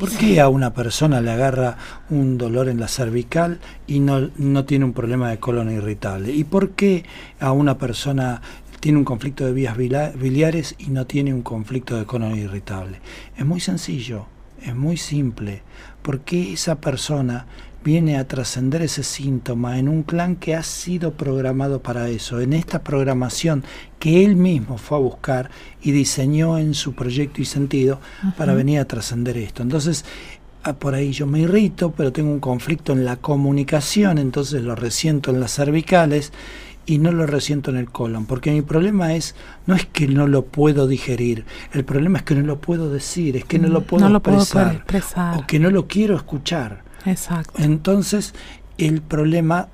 [0.00, 1.76] ¿Por qué a una persona le agarra
[2.08, 6.32] un dolor en la cervical y no, no tiene un problema de colon irritable?
[6.32, 7.04] ¿Y por qué
[7.38, 8.40] a una persona
[8.80, 13.00] tiene un conflicto de vías biliares y no tiene un conflicto de colon irritable?
[13.36, 14.24] Es muy sencillo,
[14.62, 15.62] es muy simple.
[16.00, 17.46] ¿Por qué esa persona
[17.84, 22.54] viene a trascender ese síntoma en un clan que ha sido programado para eso, en
[22.54, 23.62] esta programación
[23.98, 25.50] que él mismo fue a buscar
[25.82, 28.00] y diseñó en su proyecto y sentido
[28.38, 29.62] para venir a trascender esto.
[29.62, 30.06] Entonces,
[30.62, 34.74] ah, por ahí yo me irrito, pero tengo un conflicto en la comunicación, entonces lo
[34.74, 36.32] resiento en las cervicales
[36.86, 39.34] y no lo resiento en el colon, porque mi problema es,
[39.66, 43.36] no es que no lo puedo digerir, el problema es que no lo puedo decir,
[43.36, 46.82] es que no lo mm, puedo, expresar, o que no lo quiero escuchar.
[47.04, 47.62] Exacto.
[47.62, 48.34] Entonces,
[48.78, 49.68] el problema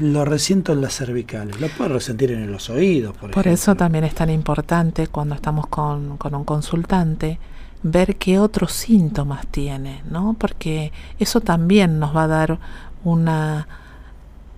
[0.00, 3.16] lo resiento en las cervicales, lo puedo resentir en los oídos.
[3.16, 7.38] Por, por eso también es tan importante cuando estamos con, con un consultante
[7.82, 10.34] ver qué otros síntomas tiene, ¿no?
[10.38, 12.58] Porque eso también nos va a dar
[13.04, 13.68] una,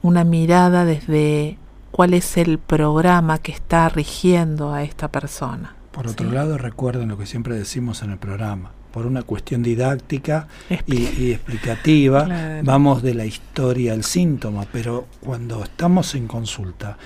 [0.03, 1.59] una mirada desde
[1.91, 5.75] cuál es el programa que está rigiendo a esta persona.
[5.93, 10.49] Por otro lado, recuerden lo que siempre decimos en el programa, por una cuestión didáctica
[10.87, 16.97] y, explicativa, vamos de la historia al síntoma, pero cuando estamos en consulta,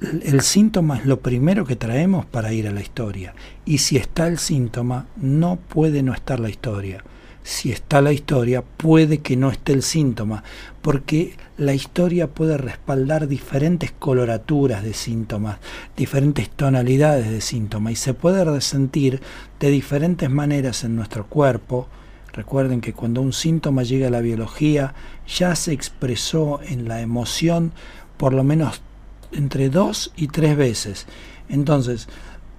[0.00, 3.34] el, síntoma es lo primero que traemos para ir a la historia.
[3.64, 7.04] Y si está el síntoma, no puede no estar la historia.
[7.42, 10.42] Si está la historia, puede que no esté el síntoma,
[10.82, 15.58] porque la historia puede respaldar diferentes coloraturas de síntomas,
[15.96, 19.20] diferentes tonalidades de síntomas, y se puede resentir
[19.60, 21.86] de diferentes maneras en nuestro cuerpo.
[22.32, 24.94] Recuerden que cuando un síntoma llega a la biología,
[25.28, 27.72] ya se expresó en la emoción
[28.16, 28.82] por lo menos
[29.30, 31.06] entre dos y tres veces.
[31.48, 32.08] Entonces,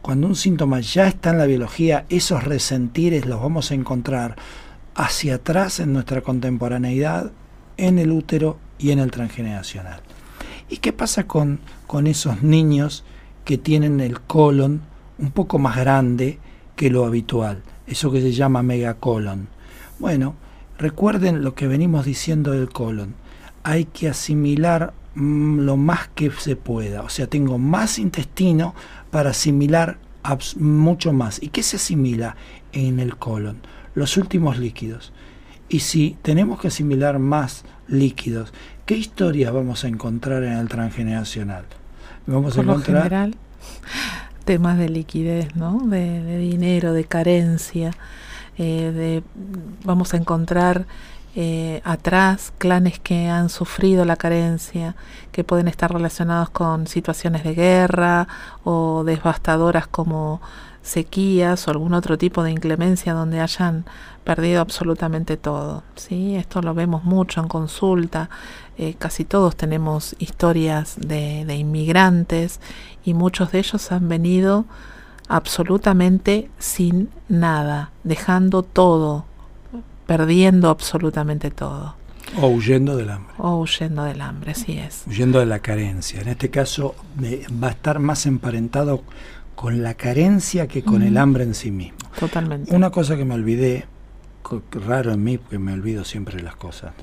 [0.01, 4.35] cuando un síntoma ya está en la biología, esos resentires los vamos a encontrar
[4.93, 7.31] hacia atrás en nuestra contemporaneidad,
[7.77, 10.01] en el útero y en el transgeneracional.
[10.69, 13.03] ¿Y qué pasa con, con esos niños
[13.43, 14.81] que tienen el colon
[15.17, 16.39] un poco más grande
[16.75, 17.61] que lo habitual?
[17.87, 19.47] Eso que se llama megacolon.
[19.99, 20.35] Bueno,
[20.77, 23.15] recuerden lo que venimos diciendo del colon.
[23.63, 27.03] Hay que asimilar mm, lo más que se pueda.
[27.03, 28.73] O sea, tengo más intestino
[29.11, 29.97] para asimilar
[30.57, 31.41] mucho más.
[31.41, 32.35] ¿Y qué se asimila
[32.73, 33.57] en el colon?
[33.95, 35.11] los últimos líquidos.
[35.75, 38.53] Y si tenemos que asimilar más líquidos,
[38.85, 41.65] ¿qué historias vamos a encontrar en el transgeneracional?
[42.27, 43.35] Vamos a encontrar general,
[44.45, 45.79] temas de liquidez, ¿no?
[45.79, 47.91] De, dinero, de carencia,
[48.57, 49.23] eh, de,
[49.83, 50.85] vamos a encontrar
[51.35, 54.95] eh, atrás clanes que han sufrido la carencia,
[55.33, 58.29] que pueden estar relacionados con situaciones de guerra
[58.63, 60.39] o devastadoras como
[60.85, 63.85] sequías o algún otro tipo de inclemencia donde hayan
[64.23, 65.83] perdido absolutamente todo.
[65.95, 66.35] ¿sí?
[66.35, 68.29] Esto lo vemos mucho en consulta,
[68.77, 72.59] eh, casi todos tenemos historias de, de inmigrantes
[73.03, 74.65] y muchos de ellos han venido
[75.27, 79.25] absolutamente sin nada, dejando todo,
[80.05, 81.95] perdiendo absolutamente todo.
[82.41, 83.33] O huyendo del hambre.
[83.37, 85.03] O huyendo del hambre, así es.
[85.07, 86.21] Huyendo de la carencia.
[86.21, 89.03] En este caso va a estar más emparentado
[89.55, 91.97] con la carencia que con el hambre en sí mismo.
[92.19, 92.75] Totalmente.
[92.75, 93.85] Una cosa que me olvidé,
[94.71, 96.93] raro en mí, porque me olvido siempre las cosas,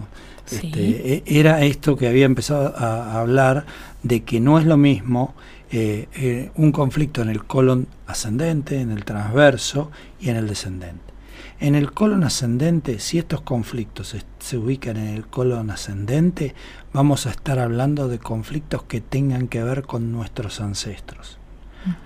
[0.51, 3.67] este, e, era esto que había empezado a, hablar
[4.03, 5.35] de que no es lo mismo
[5.71, 9.91] eh, eh, un conflicto en el colon ascendente, en el transverso
[10.21, 11.13] y en el descendente.
[11.61, 16.55] En el colon ascendente, si estos conflictos se ubican en el colon ascendente,
[16.93, 21.39] vamos a estar hablando de conflictos que tengan que ver con nuestros ancestros,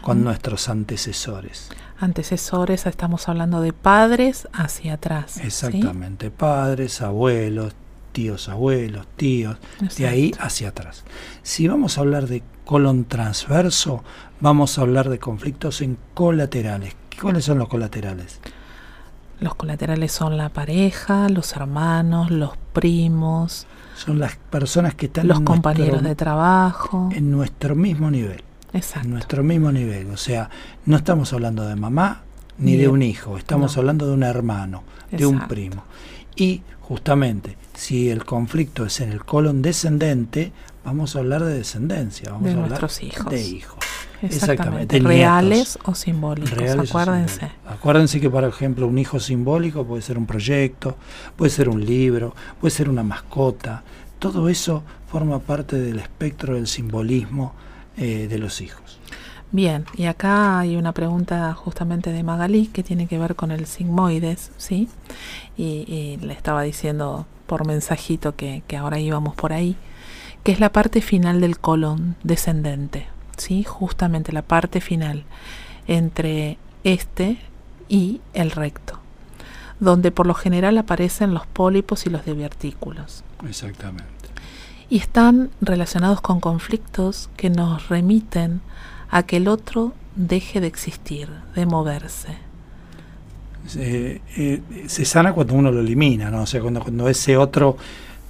[0.02, 1.70] con nuestros antecesores.
[1.98, 5.38] Antecesores, estamos hablando de padres hacia atrás.
[5.38, 7.74] Exactamente, padres, abuelos,
[8.12, 9.58] tíos, abuelos, tíos,
[9.96, 11.04] de ahí hacia atrás.
[11.42, 14.02] Si vamos a hablar de colon transverso,
[14.40, 16.96] vamos a hablar de conflictos en colaterales.
[17.20, 18.40] ¿Cuáles son los colaterales?
[19.38, 23.66] Los colaterales son la pareja, los hermanos, los primos.
[23.96, 27.10] Son las personas que están los compañeros de trabajo.
[27.12, 28.42] En nuestro mismo nivel.
[28.76, 29.08] Exacto.
[29.08, 30.10] Nuestro mismo nivel.
[30.10, 30.50] O sea,
[30.84, 32.22] no estamos hablando de mamá
[32.58, 35.84] ni, de un hijo, estamos hablando de un hermano, de un primo.
[36.36, 40.52] Y justamente, si el conflicto es en el colon descendente,
[40.84, 43.30] vamos a hablar de descendencia, vamos de a hablar hijos.
[43.30, 43.78] de hijos.
[44.22, 44.98] Exactamente.
[44.98, 46.52] Reales o simbólicos,
[46.90, 47.50] acuérdense.
[47.66, 50.96] Acuérdense que, por ejemplo, un hijo simbólico puede ser un proyecto,
[51.36, 53.82] puede ser un libro, puede ser una mascota.
[54.18, 57.54] Todo eso forma parte del espectro del simbolismo
[57.96, 58.98] eh, de los hijos.
[59.52, 63.66] Bien, y acá hay una pregunta justamente de Magalí que tiene que ver con el
[63.66, 64.88] sigmoides, ¿sí?
[65.56, 69.76] Y, le estaba diciendo por mensajito que, que ahora íbamos por ahí,
[70.42, 73.64] que es la parte final del colon descendente, ¿sí?
[73.64, 75.24] justamente la parte final
[75.86, 77.38] entre este
[77.88, 79.00] y el recto,
[79.80, 83.24] donde por lo general aparecen los pólipos y los divertículos.
[83.48, 84.15] Exactamente.
[84.88, 88.60] Y están relacionados con conflictos que nos remiten
[89.10, 92.36] a que el otro deje de existir, de moverse.
[93.66, 96.42] Se, eh, se sana cuando uno lo elimina, ¿no?
[96.42, 97.76] O sea, cuando, cuando ese otro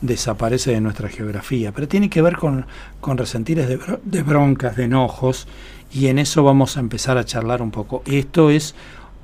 [0.00, 2.66] desaparece de nuestra geografía, pero tiene que ver con,
[3.00, 5.46] con resentires de, broncas, de enojos,
[5.92, 8.02] y en eso vamos a empezar a charlar un poco.
[8.06, 8.74] Esto es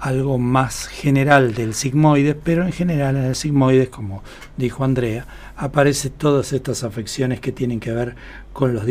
[0.02, 4.24] algo más general del sigmoides, pero en general en el sigmoides, como
[4.56, 8.16] dijo Andrea, aparecen todas estas afecciones que tienen que ver
[8.52, 8.84] con los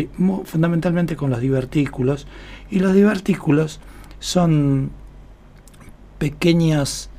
[0.45, 2.28] fundamentalmente con los divertículos,
[2.70, 3.82] y los divertículos
[4.22, 4.91] son
[6.18, 7.09] pequeños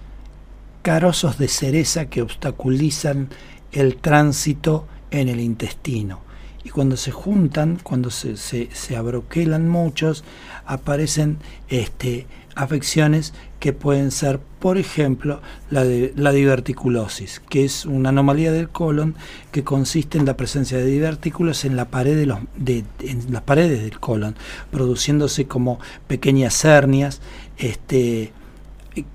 [0.80, 3.28] carozos de cereza que obstaculizan
[3.72, 6.20] el tránsito en el intestino.
[6.64, 10.24] Y cuando se juntan, cuando se, se, abroquelan muchos,
[10.64, 11.38] aparecen
[11.68, 15.40] este, afecciones que pueden ser, por ejemplo,
[15.70, 19.14] la, de, la diverticulosis, que es una anomalía del colon
[19.50, 23.42] que consiste en la presencia de divertículos en, la pared de los, de, en las
[23.42, 24.34] paredes del colon,
[24.70, 27.20] produciéndose como pequeñas hernias
[27.56, 28.32] este,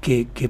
[0.02, 0.50] que, que,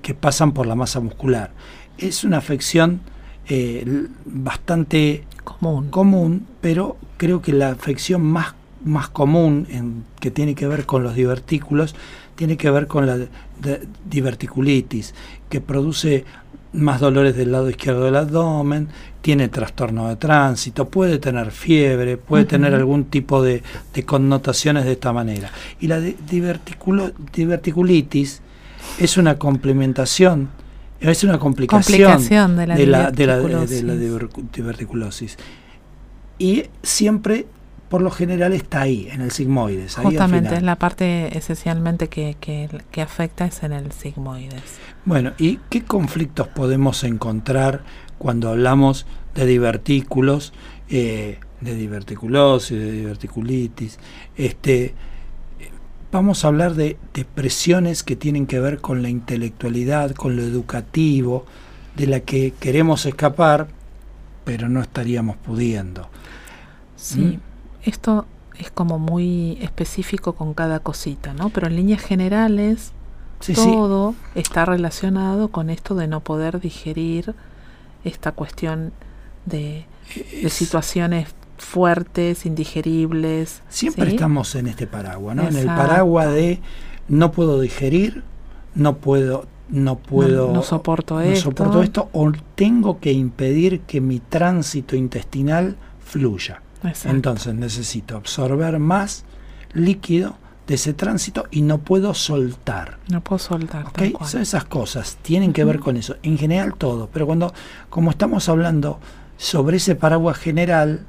[0.00, 1.50] que pasan por la masa muscular.
[1.98, 3.00] Es una afección
[3.48, 5.90] eh, bastante común.
[5.90, 8.54] común, pero creo que la afección más,
[8.84, 11.94] más común en, que tiene que ver con los divertículos
[12.34, 13.18] tiene que ver con la
[14.08, 15.14] diverticulitis,
[15.48, 16.24] que produce
[16.72, 18.88] más dolores del lado izquierdo del abdomen,
[19.22, 23.62] tiene trastorno de tránsito, puede tener fiebre, puede tener algún tipo de,
[24.04, 25.50] connotaciones de esta manera.
[25.80, 28.42] Y la diverticulitis
[28.98, 30.48] es una complementación
[31.00, 33.40] es una complicación, de, la de, la,
[34.52, 35.36] diverticulosis.
[36.38, 37.46] Y siempre,
[37.94, 39.94] por lo general, está ahí, en el sigmoides.
[39.94, 44.80] Justamente, la parte esencialmente que, que, afecta es en el sigmoides.
[45.04, 47.84] Bueno, ¿y qué conflictos podemos encontrar
[48.18, 50.52] cuando hablamos de divertículos,
[50.88, 54.00] eh, de diverticulosis, de diverticulitis?
[54.36, 54.92] Este,
[56.10, 61.46] vamos a hablar de depresiones que tienen que ver con la intelectualidad, con lo educativo,
[61.94, 63.68] de la que queremos escapar,
[64.44, 66.08] pero no estaríamos pudiendo.
[66.96, 67.53] Sí, ¿Mm?
[67.84, 68.26] Esto
[68.58, 71.50] es como muy específico con cada cosita, ¿no?
[71.50, 72.92] Pero en líneas generales
[73.54, 77.34] todo está relacionado con esto de no poder digerir
[78.04, 78.92] esta cuestión
[79.44, 79.86] de,
[80.42, 81.28] de situaciones
[81.58, 83.62] fuertes, indigeribles.
[83.68, 85.48] Siempre estamos en este paraguas, ¿no?
[85.48, 86.60] En el paraguas de
[87.08, 88.22] no puedo digerir,
[88.74, 91.50] no puedo no puedo no, soporto esto.
[91.50, 96.60] soporto esto o tengo que impedir que mi tránsito intestinal fluya.
[97.04, 99.24] Entonces necesito absorber más
[99.72, 102.98] líquido de ese tránsito y no puedo soltar.
[103.08, 103.86] No puedo soltar.
[103.86, 104.14] ¿okay?
[104.40, 106.16] Esas cosas tienen que ver con eso.
[106.22, 107.08] En general todo.
[107.12, 107.52] Pero cuando,
[107.90, 108.98] como estamos hablando
[109.36, 111.06] sobre ese paraguas general,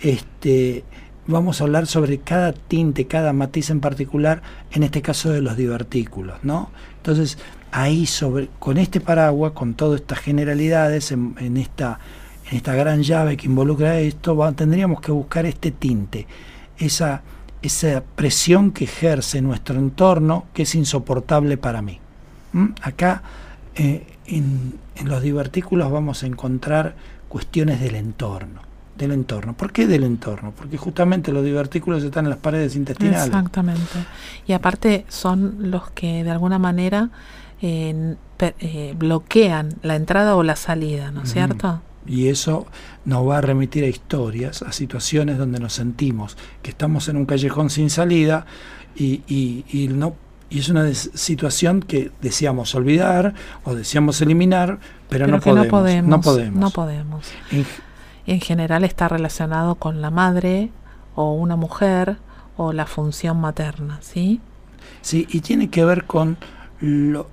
[0.00, 0.84] este,
[1.26, 5.56] vamos a hablar sobre cada tinte, cada matiz en particular, en este caso de los
[5.56, 6.70] divertículos, ¿no?
[6.96, 7.38] Entonces,
[7.72, 11.98] ahí sobre, con este paraguas, con todas estas generalidades, en, esta,
[12.50, 16.26] en esta gran llave que involucra esto, tendríamos que buscar este tinte,
[16.78, 17.22] esa,
[17.62, 22.00] esa presión que ejerce nuestro entorno que es insoportable para mí.
[22.52, 22.66] ¿Mm?
[22.82, 23.22] Acá
[23.74, 26.94] eh, en, en los divertículos vamos a encontrar
[27.28, 29.54] cuestiones del entorno del entorno.
[29.54, 30.52] ¿Por qué del entorno?
[30.56, 33.26] Porque justamente los divertículos están en las paredes intestinales.
[33.26, 33.82] Exactamente.
[34.46, 37.10] Y aparte son los que de alguna manera
[37.60, 41.80] eh, eh, bloquean la entrada o la salida, ¿no es cierto?
[42.06, 42.66] Y eso
[43.04, 47.26] nos va a remitir a historias, a situaciones donde nos sentimos que estamos en un
[47.26, 48.46] callejón sin salida
[48.96, 50.14] y, y, no
[50.50, 53.34] y es una situación que deseamos olvidar
[53.64, 54.78] o deseamos eliminar,
[55.08, 57.26] pero, no, podemos, no, podemos, no podemos.
[58.26, 60.70] En, general está relacionado con la madre
[61.16, 62.18] o una mujer
[62.56, 64.40] o la función materna, ¿sí?
[65.02, 66.36] Sí, y tiene que ver con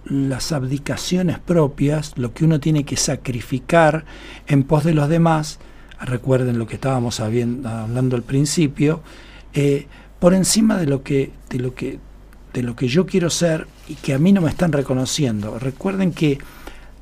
[0.05, 4.05] las abdicaciones propias, lo que uno tiene que sacrificar
[4.47, 5.59] en pos de los demás,
[5.99, 9.01] recuerden lo que estábamos hablando al principio,
[9.53, 9.87] eh,
[10.19, 11.99] por encima de lo que, de lo que,
[12.53, 15.59] de lo que yo quiero ser y que a mí no me están reconociendo.
[15.59, 16.37] Recuerden que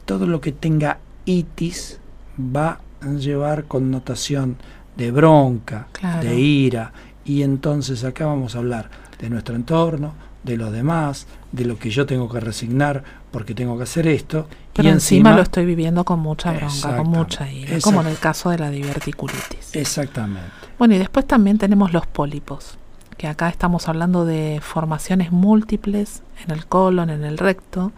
[0.06, 2.00] todo lo que tenga itis
[2.40, 4.58] va a llevar connotación
[4.98, 5.88] de bronca,
[6.22, 6.92] de ira,
[7.24, 8.90] y entonces acá vamos a hablar
[9.20, 13.78] de nuestro entorno, de los demás, de lo que yo tengo que resignar porque tengo
[13.78, 14.48] que hacer esto.
[14.74, 18.18] Pero y encima, lo estoy viviendo con mucha bronca, con mucha ira, como en el
[18.18, 19.76] caso de la diverticulitis.
[19.76, 20.50] Exactamente.
[20.78, 22.78] Bueno, y después también tenemos los pólipos,
[23.18, 27.92] que acá estamos hablando de formaciones múltiples en el colon, en el recto,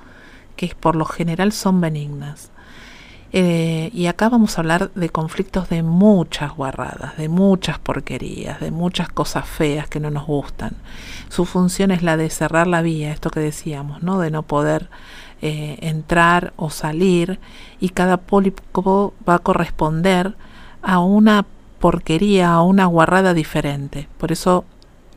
[0.56, 2.52] que por lo general son benignas.
[3.34, 8.72] Eh, y acá vamos a hablar de conflictos de muchas guarradas, de muchas porquerías, de
[8.72, 10.76] muchas cosas feas que no nos gustan.
[11.30, 14.20] Su función es la de cerrar la vía, esto que decíamos, ¿no?
[14.20, 14.90] De no poder
[15.42, 17.40] eh, entrar o salir
[17.80, 20.36] y cada pólipo va a corresponder
[20.82, 21.46] a una
[21.80, 24.10] porquería, a una guarrada diferente.
[24.18, 24.66] Por eso,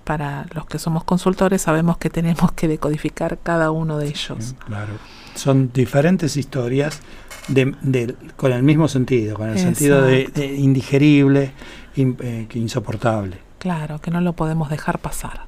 [0.04, 4.54] para los que somos consultores, sabemos que tenemos que decodificar cada uno de ellos.
[4.66, 4.92] claro.
[5.34, 7.00] Son diferentes historias
[7.48, 11.52] de, con el mismo sentido, con el sentido de, indigerible,
[11.96, 13.38] eh, insoportable.
[13.58, 15.46] Claro, que no lo podemos dejar pasar.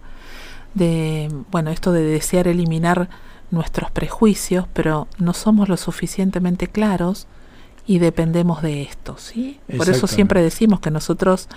[0.75, 3.09] De, bueno, esto de desear eliminar
[3.51, 7.27] nuestros prejuicios, pero no somos lo suficientemente claros
[7.87, 9.61] y dependemos de esto, ¿sí?
[9.77, 11.49] Por eso siempre decimos que nosotros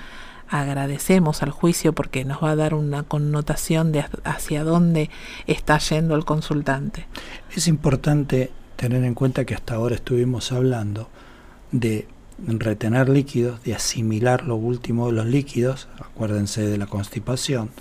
[0.48, 5.10] agradecemos al juicio porque nos va a dar una connotación de hacia dónde
[5.48, 7.08] está yendo el consultante.
[7.56, 11.10] Es importante tener en cuenta que hasta ahora estuvimos hablando
[11.74, 12.08] de
[12.38, 17.72] retener líquidos, de asimilar lo último de los líquidos, acuérdense de la constipación,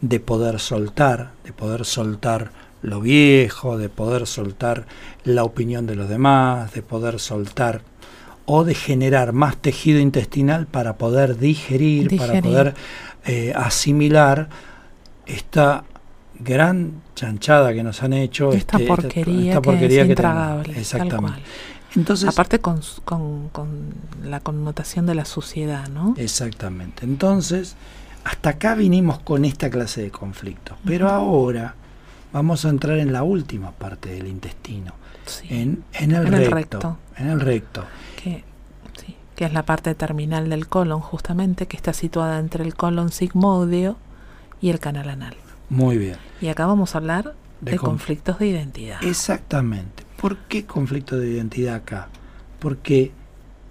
[0.00, 2.50] de poder soltar, de poder soltar
[2.82, 4.86] lo viejo, de poder soltar
[5.22, 7.82] la opinión de los demás, de poder soltar
[8.44, 12.74] o de generar más tejido intestinal para poder digerir, para poder
[13.24, 14.48] eh, asimilar
[15.26, 15.84] esta
[16.42, 18.52] gran chanchada que nos han hecho.
[18.52, 20.78] Esta este, porquería, esta, porquería que, es intragable.
[20.78, 21.42] exactamente.
[21.96, 26.14] Entonces, Aparte con, con, con, la connotación de la suciedad, ¿no?
[26.18, 27.04] Exactamente.
[27.04, 27.74] Entonces,
[28.24, 30.78] hasta acá vinimos con esta clase de conflictos.
[30.84, 31.74] Pero ahora
[32.32, 34.94] vamos a entrar en la última parte del intestino.
[35.48, 37.84] En, en, el, recto, En el recto.
[38.22, 38.44] Que,
[38.98, 43.10] sí, que es la parte terminal del colon, justamente, que está situada entre el colon
[43.10, 43.96] sigmoideo
[44.60, 45.36] y el canal anal.
[45.70, 46.16] Muy bien.
[46.40, 49.02] Y acá vamos a hablar de, conflictos de identidad.
[49.02, 50.04] Exactamente.
[50.20, 52.08] ¿Por qué conflicto de identidad acá?
[52.58, 53.12] Porque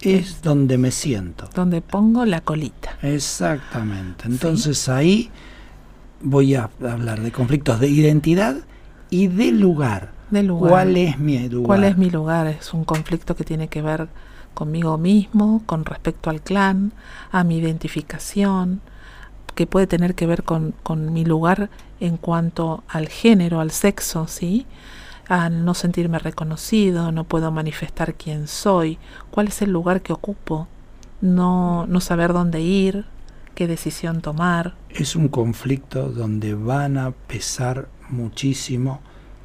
[0.00, 1.48] es, donde me siento.
[1.54, 2.96] Donde pongo la colita.
[3.02, 4.26] Exactamente.
[4.26, 5.30] Entonces ahí
[6.22, 8.56] voy a hablar de conflictos de identidad
[9.10, 10.12] y de lugar.
[10.30, 10.70] De lugar.
[10.70, 11.66] ¿Cuál es mi lugar?
[11.66, 12.46] ¿Cuál es mi lugar?
[12.46, 14.08] Es un conflicto que tiene que ver
[14.54, 16.92] conmigo mismo, con respecto al clan,
[17.30, 18.80] a mi identificación,
[19.54, 21.70] que puede tener que ver con, con mi lugar
[22.00, 24.66] en cuanto al género, al sexo, ¿sí?
[25.28, 28.98] Al no sentirme reconocido, no puedo manifestar quién soy,
[29.30, 30.66] cuál es el lugar que ocupo,
[31.20, 33.04] no, no saber dónde ir,
[33.54, 34.74] qué decisión tomar.
[34.88, 39.00] Es un conflicto donde van a pesar muchísimo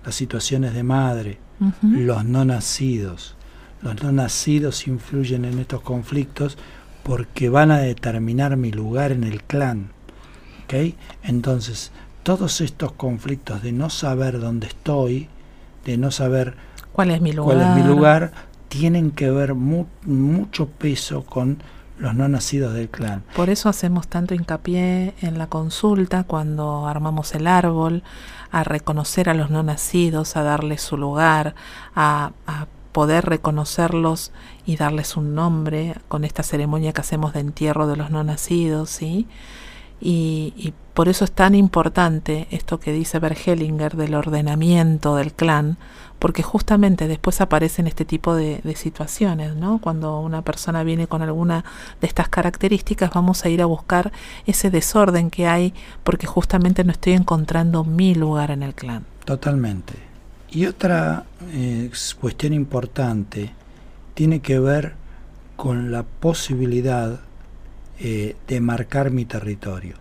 [0.06, 1.40] las situaciones de madre,
[1.82, 3.36] los no nacidos.
[3.82, 6.58] Los no nacidos influyen en estos conflictos
[7.04, 9.92] porque van a determinar mi lugar en el clan.
[11.24, 11.92] Entonces,
[12.24, 15.30] todos estos conflictos de no saber dónde estoy,
[15.86, 16.56] de no saber
[16.92, 18.32] cuál es mi lugar, cuál es mi lugar
[18.68, 21.60] tienen que ver mucho peso con
[21.98, 23.24] los no nacidos del clan.
[23.36, 28.04] Por eso hacemos tanto hincapié en la consulta cuando armamos el árbol,
[28.52, 31.56] a reconocer a los no nacidos, a darles su lugar,
[31.96, 34.32] a, a poder reconocerlos
[34.66, 38.90] y darles un nombre con esta ceremonia que hacemos de entierro de los no nacidos,
[38.90, 39.28] ¿sí?
[40.08, 45.78] Y, por eso es tan importante esto que dice Bergelinger del ordenamiento del clan,
[46.20, 49.80] porque justamente después aparecen este tipo de, de, situaciones, ¿no?
[49.80, 51.66] Cuando una persona viene con alguna
[52.00, 54.14] de estas características, vamos a ir a buscar
[54.46, 55.74] ese desorden que hay,
[56.06, 59.04] porque justamente no estoy encontrando mi lugar en el clan.
[59.26, 59.96] Totalmente.
[60.50, 61.92] Y otra eh,
[62.22, 63.52] cuestión importante
[64.14, 64.94] tiene que ver
[65.58, 67.20] con la posibilidad
[68.00, 69.96] eh, de marcar mi territorio.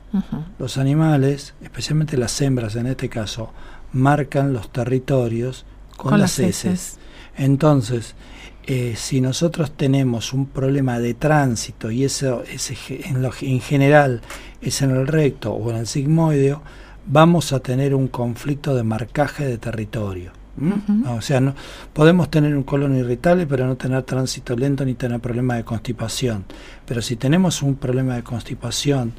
[0.59, 3.53] Los animales, especialmente las hembras en este caso,
[3.93, 5.65] marcan los territorios
[5.97, 6.65] con, Con las las heces.
[6.65, 6.99] heces.
[7.37, 8.15] Entonces,
[8.67, 14.23] eh, si nosotros tenemos un problema de tránsito y eso es en, lo, en general
[14.63, 16.63] es en el recto o en el sigmoideo,
[17.07, 20.33] vamos a tener un conflicto de marcaje de territorio.
[20.57, 21.17] Ujú.
[21.17, 21.55] O sea, no,
[21.93, 26.45] podemos tener un colon irritable pero no tener tránsito lento ni tener problema de constipación.
[26.87, 29.13] Pero si tenemos un problema de constipación,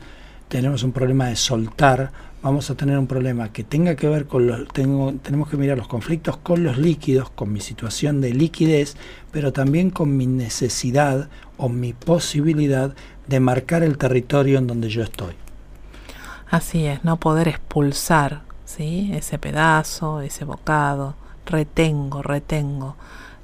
[0.47, 2.11] tenemos un problema de soltar,
[2.41, 5.77] vamos a tener un problema que tenga que ver con los, tengo, tenemos que mirar
[5.77, 8.95] los conflictos con los líquidos, con mi situación de liquidez,
[9.31, 12.93] pero también con mi necesidad o mi posibilidad
[13.27, 15.33] de marcar el territorio en donde yo estoy.
[16.49, 19.09] Así es, no poder expulsar, ¿sí?
[19.13, 21.15] Ese pedazo, ese bocado,
[21.45, 22.95] retengo, retengo.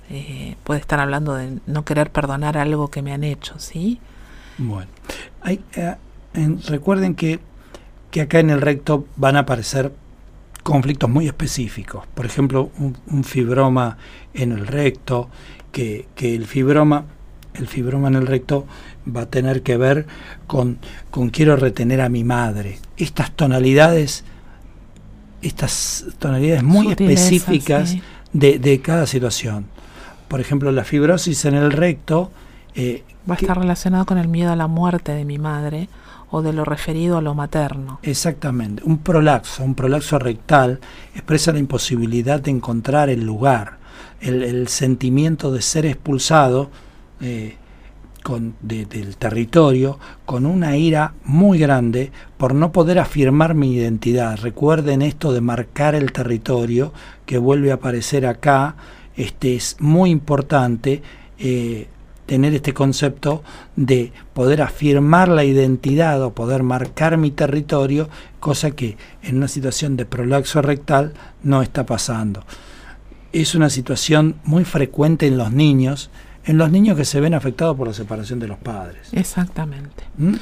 [0.10, 4.00] Eh, puede estar hablando de no querer perdonar algo que me han hecho, ¿sí?
[4.58, 4.90] Bueno,
[5.42, 5.96] hay, eh,
[6.34, 7.40] en- recuerden que,
[8.12, 9.94] que acá en el recto van a aparecer
[10.64, 12.06] conflictos muy específicos.
[12.14, 13.98] Por ejemplo, un, un fibroma
[14.34, 15.30] en el recto,
[15.72, 17.06] que, que el fibroma,
[17.54, 18.68] el fibroma en el recto
[19.08, 20.06] va a tener que ver
[20.46, 20.78] con,
[21.10, 22.80] con quiero retener a mi madre.
[22.98, 24.24] Estas tonalidades,
[25.42, 28.02] estas tonalidades muy específicas sí.
[28.34, 29.66] de, de cada situación.
[30.28, 32.32] Por ejemplo, la fibrosis en el recto
[32.76, 35.90] eh, Va a estar relacionado con el miedo a la muerte de mi madre
[36.32, 38.00] o de lo referido a lo materno.
[38.02, 38.82] Exactamente.
[38.86, 40.80] Un prolaxo, un prolaxo rectal
[41.14, 43.78] expresa la imposibilidad de encontrar el lugar,
[44.22, 46.72] el, el sentimiento de ser expulsado
[47.20, 47.58] eh,
[48.24, 54.38] con, de- del territorio con una ira muy grande por no poder afirmar mi identidad.
[54.42, 56.94] Recuerden esto de marcar el territorio
[57.26, 58.76] que vuelve a aparecer acá.
[59.16, 61.02] Este es muy importante.
[61.40, 61.88] eh,
[62.28, 63.44] tener este concepto
[63.76, 68.08] de poder afirmar la identidad o poder marcar mi territorio,
[68.40, 71.12] cosa que en una situación de prolaxo rectal
[71.44, 72.46] no está pasando.
[73.34, 76.10] Es una situación muy frecuente en los niños,
[76.46, 79.10] en los niños que se ven afectados por la separación de los padres.
[79.12, 80.04] Exactamente.
[80.18, 80.36] ¿Mm?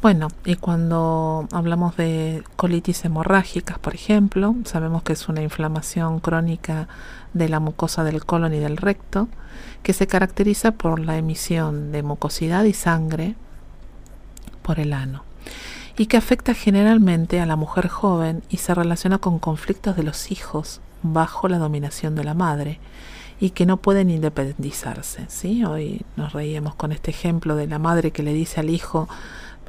[0.00, 6.88] Bueno, y cuando hablamos de colitis hemorrágicas, por ejemplo, sabemos que es una inflamación crónica
[7.34, 9.28] de la mucosa del colon y del recto,
[9.84, 13.36] que se caracteriza por la emisión de mucosidad y sangre
[14.62, 15.22] por el ano,
[15.96, 20.32] y que afecta generalmente a la mujer joven y se relaciona con conflictos de los
[20.32, 22.80] hijos bajo la dominación de la madre
[23.42, 25.24] y que no pueden independizarse.
[25.26, 25.64] ¿sí?
[25.64, 29.08] Hoy nos reíamos con este ejemplo de la madre que le dice al hijo,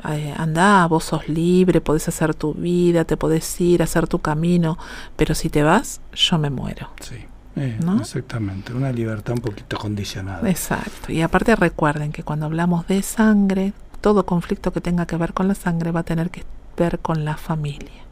[0.10, 4.78] eh, anda, vos sos libre, podés hacer tu vida, te podés ir, hacer tu camino,
[5.16, 6.92] pero si te vas, yo me muero.
[7.02, 7.16] Sí,
[7.56, 7.98] eh, ¿No?
[7.98, 8.76] exactamente.
[8.76, 10.48] Una libertad un poquito condicionada.
[10.48, 11.12] Exacto.
[11.12, 15.48] Y aparte recuerden que cuando hablamos de sangre, todo conflicto que tenga que ver con
[15.48, 16.44] la sangre va a tener que
[16.78, 18.04] ver con la familia.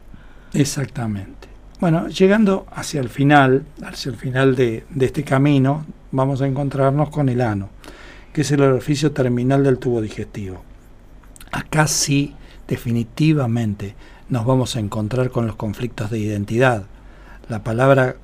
[0.54, 1.51] Exactamente.
[1.82, 7.28] Bueno, llegando hacia el final, hacia el final de, este camino, vamos a encontrarnos con
[7.28, 7.70] el ano,
[8.32, 10.62] que es el orificio terminal del tubo digestivo.
[11.50, 12.36] Acá sí,
[12.68, 13.96] definitivamente,
[14.28, 16.84] nos vamos a encontrar con los conflictos de identidad.
[17.48, 18.14] La palabra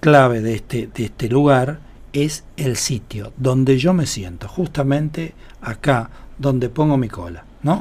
[0.00, 1.78] clave de este, de este lugar
[2.12, 7.80] es el sitio donde yo me siento, justamente acá, donde pongo mi cola, ¿no?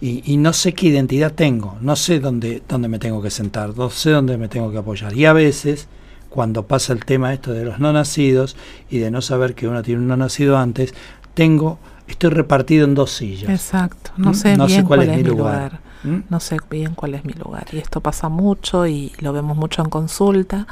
[0.00, 3.76] Y, y no sé qué identidad tengo, no sé dónde, dónde me tengo que sentar,
[3.76, 5.14] no sé dónde me tengo que apoyar.
[5.16, 5.88] Y a veces,
[6.28, 8.56] cuando pasa el tema esto de los no nacidos
[8.90, 10.94] y de no saber que uno tiene un no nacido antes,
[11.34, 13.50] tengo, estoy repartido en dos sillas.
[13.50, 14.12] Exacto.
[14.16, 14.34] No ¿Mm?
[14.34, 15.72] sé No sé cuál cuál, es mi mi lugar.
[15.72, 15.80] lugar.
[16.04, 16.18] ¿Mm?
[16.30, 17.66] No sé bien cuál es mi lugar.
[17.72, 20.66] Y esto pasa mucho y lo vemos mucho en consulta.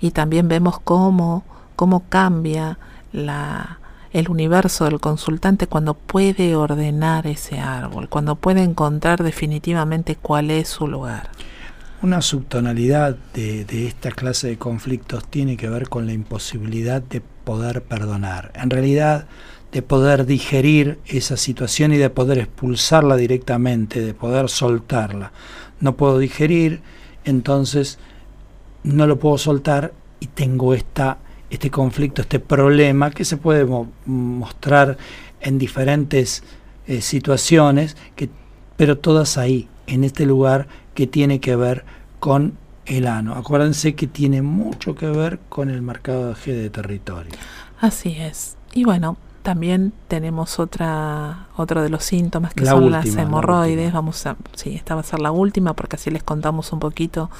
[0.00, 1.44] Y también vemos cómo,
[1.76, 2.78] cómo cambia
[3.12, 3.79] la,
[4.12, 10.68] el universo del consultante cuando puede ordenar ese árbol, cuando puede encontrar definitivamente cuál es
[10.68, 11.30] su lugar.
[12.02, 17.82] Una subtonalidad de, esta clase de conflictos tiene que ver con la imposibilidad de poder
[17.82, 18.52] perdonar.
[18.54, 19.26] En realidad,
[19.70, 25.32] de poder digerir esa situación y de poder expulsarla directamente, de poder soltarla.
[25.78, 26.80] No puedo digerir,
[27.24, 27.98] entonces
[28.82, 31.18] no lo puedo soltar y tengo esta,
[31.50, 34.96] este conflicto, este problema que se puede mo- mostrar
[35.40, 36.42] en diferentes
[36.86, 38.30] eh, situaciones, que,
[38.76, 41.84] pero todas ahí, en este lugar que tiene que ver
[42.20, 42.54] con
[42.86, 43.34] el ano.
[43.34, 47.32] Acuérdense que tiene mucho que ver con el marcado G de territorio.
[47.80, 48.56] Así es.
[48.74, 53.92] Y bueno, también tenemos otra otro de los síntomas que son las hemorroides.
[53.92, 57.30] Vamos a, sí, esta va a ser la última porque así les contamos un poquito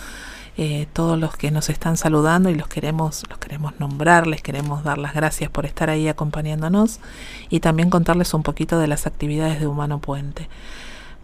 [0.57, 4.85] eh, todos los que nos están saludando y los queremos los queremos nombrar, les queremos
[4.85, 7.01] dar las gracias por estar ahí acompañándonos
[7.49, 10.49] y también contarles un poquito de las actividades de Humano Puente.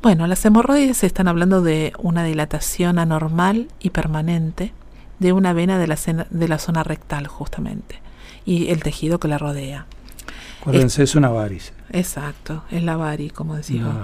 [0.03, 4.72] Bueno, las hemorroides están hablando de una dilatación anormal y permanente
[5.18, 5.97] de una vena de la,
[6.31, 8.01] de la zona rectal justamente
[8.45, 9.87] y el tejido que la rodea.
[10.61, 11.72] Acuérdense, es, una varice.
[11.91, 13.95] Exacto, es la vari, como decimos.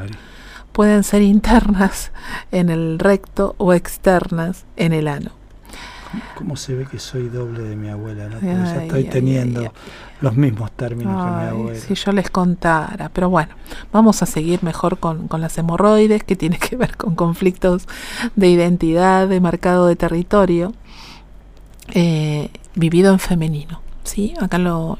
[0.72, 2.12] Pueden ser internas
[2.50, 5.30] en el recto o externas en el ano.
[6.36, 8.28] ¿Cómo, se ve que soy doble de mi abuela?
[8.28, 8.38] ¿no?
[8.40, 9.72] ya estoy teniendo
[10.20, 11.80] los mismos términos que mi abuela.
[11.80, 13.54] Si yo les contara, pero bueno,
[13.92, 17.86] vamos a seguir mejor con, con las hemorroides, que tiene que ver con conflictos
[18.36, 20.74] de identidad, de marcado de territorio,
[21.94, 23.80] eh, vivido en femenino.
[24.04, 24.34] ¿sí?
[24.40, 24.98] Acá lo,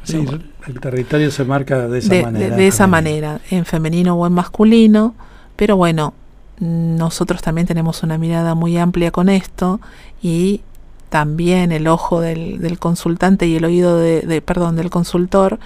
[0.66, 2.56] el territorio se marca de esa manera.
[2.56, 5.14] De, esa manera, en femenino o en masculino,
[5.56, 6.14] pero bueno,
[6.58, 9.80] nosotros también tenemos una mirada muy amplia con esto
[10.22, 10.60] y
[11.08, 15.58] también el ojo del, del consultante y el oído de, perdón, del consultor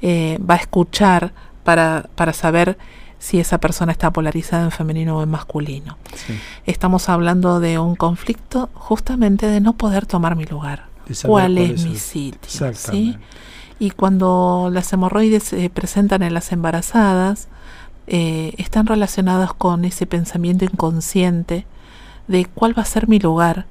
[0.00, 1.32] eh, va a escuchar
[1.62, 2.78] para, para saber
[3.18, 5.98] si esa persona está polarizada en femenino o en masculino.
[6.66, 10.86] Estamos hablando de un conflicto justamente de no poder tomar mi lugar
[11.24, 12.74] cuál, es, mi sitio.
[12.74, 13.16] ¿sí?
[13.78, 17.48] Y cuando las hemorroides se presentan en las embarazadas,
[18.06, 21.66] eh, están relacionadas con ese pensamiento inconsciente
[22.28, 23.66] de cuál va a ser mi lugar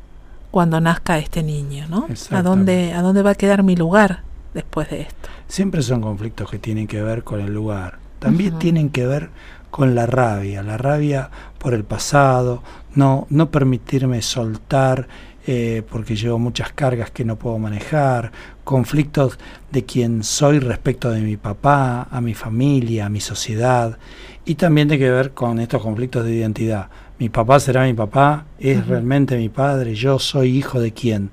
[0.51, 2.07] cuando nazca este niño, ¿no?
[2.31, 4.21] ¿A dónde, ¿A dónde va a quedar mi lugar
[4.53, 5.29] después de esto?
[5.47, 7.97] Siempre son conflictos que tienen que ver con el lugar.
[8.19, 9.31] También tienen que ver
[9.69, 12.61] con la rabia, la rabia por el pasado,
[12.93, 15.07] no, no permitirme soltar
[15.45, 18.31] eh, porque llevo muchas cargas que no puedo manejar,
[18.63, 19.37] conflictos
[19.71, 23.97] de quién soy respecto de mi papá, a mi familia, a mi sociedad,
[24.45, 26.87] y también tiene que ver con estos conflictos de identidad.
[27.19, 31.29] Mi papá será mi papá, es realmente mi padre, yo soy hijo de quién.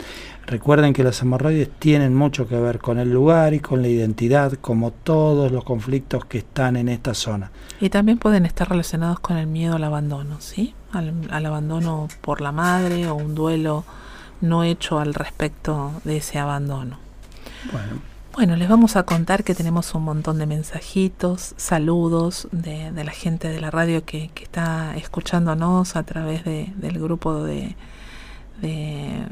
[0.46, 4.52] Recuerden que las hemorroides tienen mucho que ver con el lugar y con la identidad,
[4.54, 7.50] como todos los conflictos que están en esta zona.
[7.80, 10.74] Y también pueden estar relacionados con el miedo al abandono, ¿sí?
[10.92, 13.84] al abandono por la madre o un duelo
[14.40, 17.09] no hecho al respecto de ese abandono.
[18.32, 18.56] Bueno.
[18.56, 23.60] les vamos a contar que tenemos un montón de mensajitos, saludos de, la gente de
[23.60, 27.76] la radio que, está escuchándonos a través del grupo de,
[28.62, 29.26] de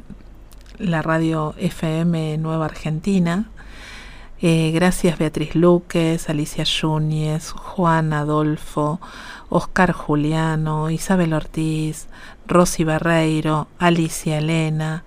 [0.78, 3.48] la radio FM Nueva Argentina.
[4.40, 9.00] Eh, gracias Beatriz Luques, Alicia Yúñez, Juan Adolfo,
[9.48, 12.06] Oscar Juliano, Isabel Ortiz,
[12.46, 15.02] Rosy Barreiro, Alicia Elena.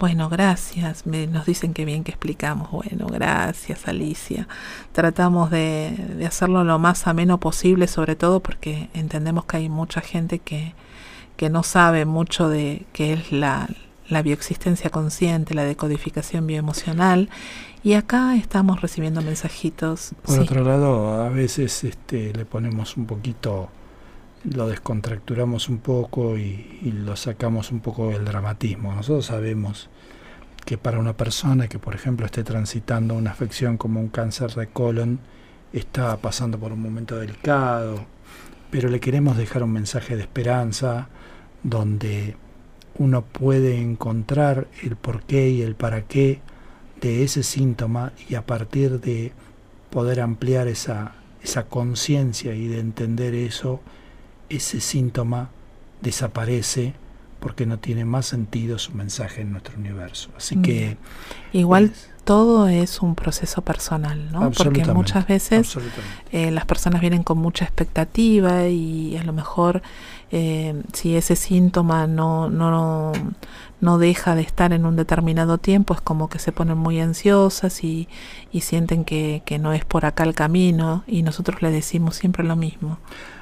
[0.00, 1.04] Bueno, gracias.
[1.04, 2.70] Me, nos dicen que bien que explicamos.
[2.70, 4.48] Bueno, gracias Alicia.
[4.92, 10.00] Tratamos de, de hacerlo lo más ameno posible, sobre todo porque entendemos que hay mucha
[10.00, 10.72] gente que,
[11.36, 13.68] que no sabe mucho de qué es la,
[14.08, 17.28] la bioexistencia consciente, la decodificación bioemocional.
[17.82, 20.12] Y acá estamos recibiendo mensajitos.
[20.22, 23.68] Por otro lado, a veces este, le ponemos un poquito,
[24.44, 28.94] lo descontracturamos un poco y, lo sacamos un poco del dramatismo.
[28.94, 29.90] Nosotros sabemos
[30.64, 34.68] que para una persona que, por ejemplo, esté transitando una afección como un cáncer de
[34.68, 35.20] colon,
[35.72, 38.04] está pasando por un momento delicado,
[38.70, 41.08] pero le queremos dejar un mensaje de esperanza
[41.62, 42.36] donde
[42.98, 46.40] uno puede encontrar el porqué y el para qué
[47.00, 49.32] de ese síntoma y a partir de
[49.90, 53.80] poder ampliar esa, esa conciencia y de entender eso,
[54.50, 55.50] ese síntoma
[56.02, 56.94] desaparece
[57.40, 60.30] porque no tiene más sentido su mensaje en nuestro universo.
[60.36, 60.98] Así que...
[61.52, 61.92] Igual
[62.24, 64.50] todo es un proceso personal, ¿no?
[64.50, 65.76] Porque muchas veces
[66.32, 69.82] eh, las personas vienen con mucha expectativa y a lo mejor
[70.30, 73.12] eh, si ese síntoma no, no,
[73.80, 77.82] no deja de estar en un determinado tiempo, es como que se ponen muy ansiosas
[77.82, 78.06] y,
[78.52, 82.44] y sienten que, que no es por acá el camino y nosotros le decimos siempre
[82.44, 82.98] lo mismo.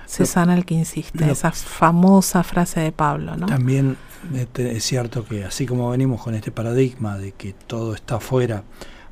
[0.08, 3.46] Se sana el que insiste, esa famosa frase de Pablo, ¿no?
[3.46, 3.96] También
[4.34, 8.64] este, es cierto que así como venimos con este paradigma de que todo está afuera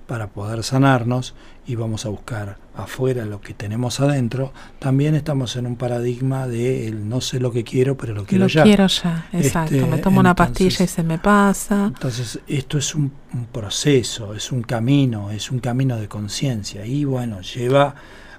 [0.06, 1.34] para poder sanarnos
[1.66, 6.86] y vamos a buscar afuera lo que tenemos adentro, también estamos en un paradigma de
[6.86, 8.60] el no sé lo que quiero, pero lo quiero ya.
[8.60, 9.74] Lo quiero ya, exacto.
[9.74, 11.86] me este, tomo una pastilla y se me pasa.
[11.86, 17.04] Entonces, esto es un, un proceso, es un camino, es un camino de conciencia y
[17.04, 17.94] bueno, lleva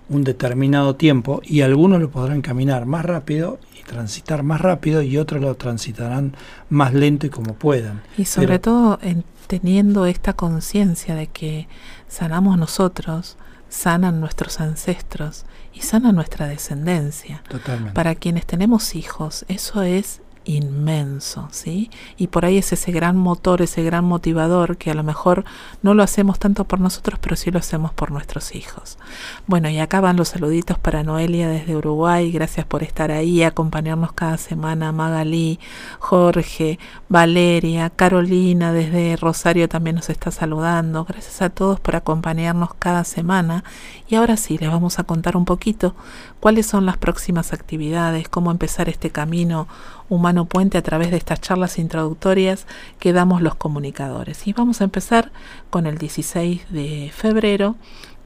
[0.10, 5.18] un determinado tiempo y algunos lo podrán caminar más rápido y transitar más rápido y
[5.18, 6.36] otros lo transitarán
[6.70, 8.02] más lento y como puedan.
[8.18, 11.68] Y sobre todo en, teniendo esta conciencia de que
[12.08, 13.38] sanamos nosotros,
[13.70, 17.44] sanan nuestros ancestros y sana nuestra descendencia.
[17.50, 17.94] Totalmente.
[17.94, 21.92] Para quienes tenemos hijos, eso es inmenso, ¿sí?
[22.18, 25.44] Y por ahí es ese gran motor, ese gran motivador que a lo mejor
[25.82, 28.98] no lo hacemos tanto por nosotros, pero sí lo hacemos por nuestros hijos.
[29.46, 34.14] Bueno, y acá van los saluditos para Noelia desde Uruguay, gracias por estar ahí, acompañarnos
[34.14, 35.60] cada semana, Magalí,
[36.00, 36.80] Jorge,
[37.10, 43.64] Valeria, Carolina desde Rosario también nos está saludando, gracias a todos por acompañarnos cada semana
[44.08, 45.96] y ahora sí, les vamos a contar un poquito
[46.40, 49.68] cuáles son las próximas actividades, cómo empezar este camino
[50.10, 52.68] humano puente a través de estas charlas introductorias
[53.00, 54.48] que damos los comunicadores.
[54.48, 55.32] Y vamos a empezar
[55.70, 57.76] con el 16 de febrero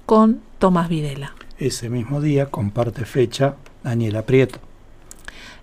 [0.05, 1.35] con Tomás Videla.
[1.57, 4.59] Ese mismo día comparte fecha Daniela Prieto.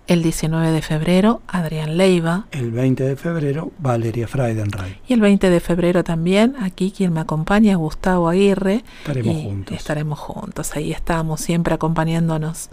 [0.09, 2.47] El 19 de febrero, Adrián Leiva.
[2.49, 4.99] El 20 de febrero, Valeria Freidenreich.
[5.07, 8.83] Y el 20 de febrero también, aquí quien me acompaña, Gustavo Aguirre.
[9.01, 9.77] Estaremos juntos.
[9.77, 12.69] Estaremos juntos, ahí estamos, siempre acompañándonos.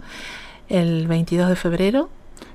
[0.67, 2.09] El 22 de febrero,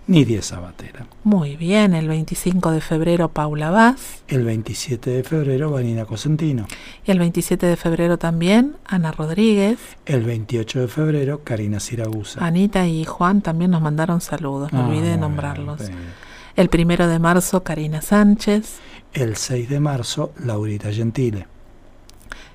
[0.09, 1.07] Nidia Sabatera.
[1.23, 4.23] Muy bien, el 25 de febrero Paula Vaz.
[4.27, 6.67] El 27 de febrero Vanina Cosentino.
[7.07, 9.79] Y el 27 de febrero también Ana Rodríguez.
[10.05, 12.45] El 28 de febrero Karina Siragusa.
[12.45, 15.79] Anita y Juan también nos mandaron saludos, me Ah, olvidé nombrarlos.
[15.79, 15.93] bien.
[16.57, 18.79] El primero de marzo Karina Sánchez.
[19.15, 21.47] El 6 de marzo Laurita Gentile.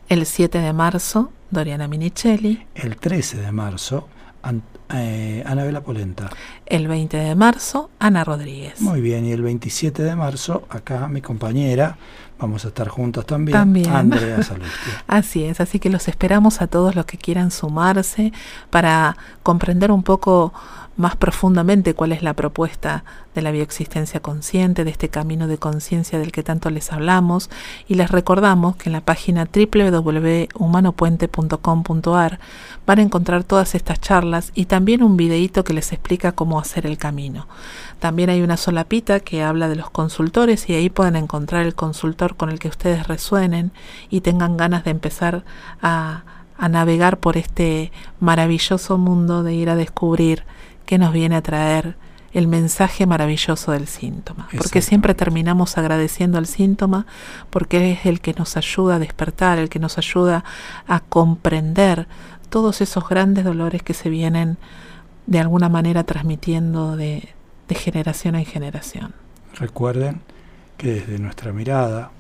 [0.10, 2.66] El 7 de marzo Doriana Minichelli.
[2.76, 4.08] El 13 de marzo
[4.48, 6.30] An- eh, Anabela Polenta.
[6.66, 8.80] El 20 de marzo Ana Rodríguez.
[8.82, 11.98] Muy bien, y el 27 de marzo acá mi compañera,
[12.40, 13.90] vamos a estar juntos también, También.
[13.92, 14.94] Andrea Salustio.
[15.08, 18.32] Así es, así que los esperamos a todos los que quieran sumarse
[18.70, 20.54] para comprender un poco
[20.98, 26.18] más profundamente cuál es la propuesta de la bioexistencia consciente, de este camino de conciencia
[26.20, 27.52] del que tanto les hablamos,
[27.88, 32.40] y les recordamos que en la página www.humanopuente.com.ar
[32.86, 36.88] van a encontrar todas estas charlas y también un videíto que les explica cómo hacer
[36.88, 37.48] el camino.
[38.00, 42.36] También hay una solapita que habla de los consultores y ahí pueden encontrar el consultor
[42.36, 43.72] con el que ustedes resuenen
[44.10, 45.44] y tengan ganas de empezar
[45.82, 46.24] a,
[46.58, 50.44] a navegar por este maravilloso mundo de ir a descubrir
[50.88, 51.96] qué nos viene a traer
[52.34, 54.48] el mensaje maravilloso del síntoma.
[54.58, 57.06] Porque siempre terminamos agradeciendo al síntoma
[57.50, 60.44] porque es el que nos ayuda a despertar, el que nos ayuda
[60.88, 62.08] a comprender
[62.50, 64.58] todos esos grandes dolores que se vienen
[65.26, 67.30] de alguna manera transmitiendo de,
[67.68, 69.14] de generación en generación.
[69.56, 70.22] Recuerden
[70.78, 72.12] que desde nuestra mirada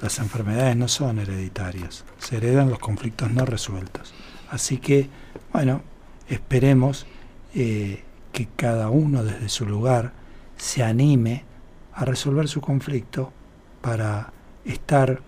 [0.00, 4.12] las enfermedades no son hereditarias, se heredan los conflictos no resueltos.
[4.50, 5.08] Así que,
[5.52, 5.82] bueno,
[6.28, 7.06] esperemos
[7.54, 10.12] eh, que cada uno desde su lugar
[10.56, 11.44] se anime
[11.92, 13.32] a resolver su conflicto
[13.80, 14.32] para
[14.64, 15.20] estar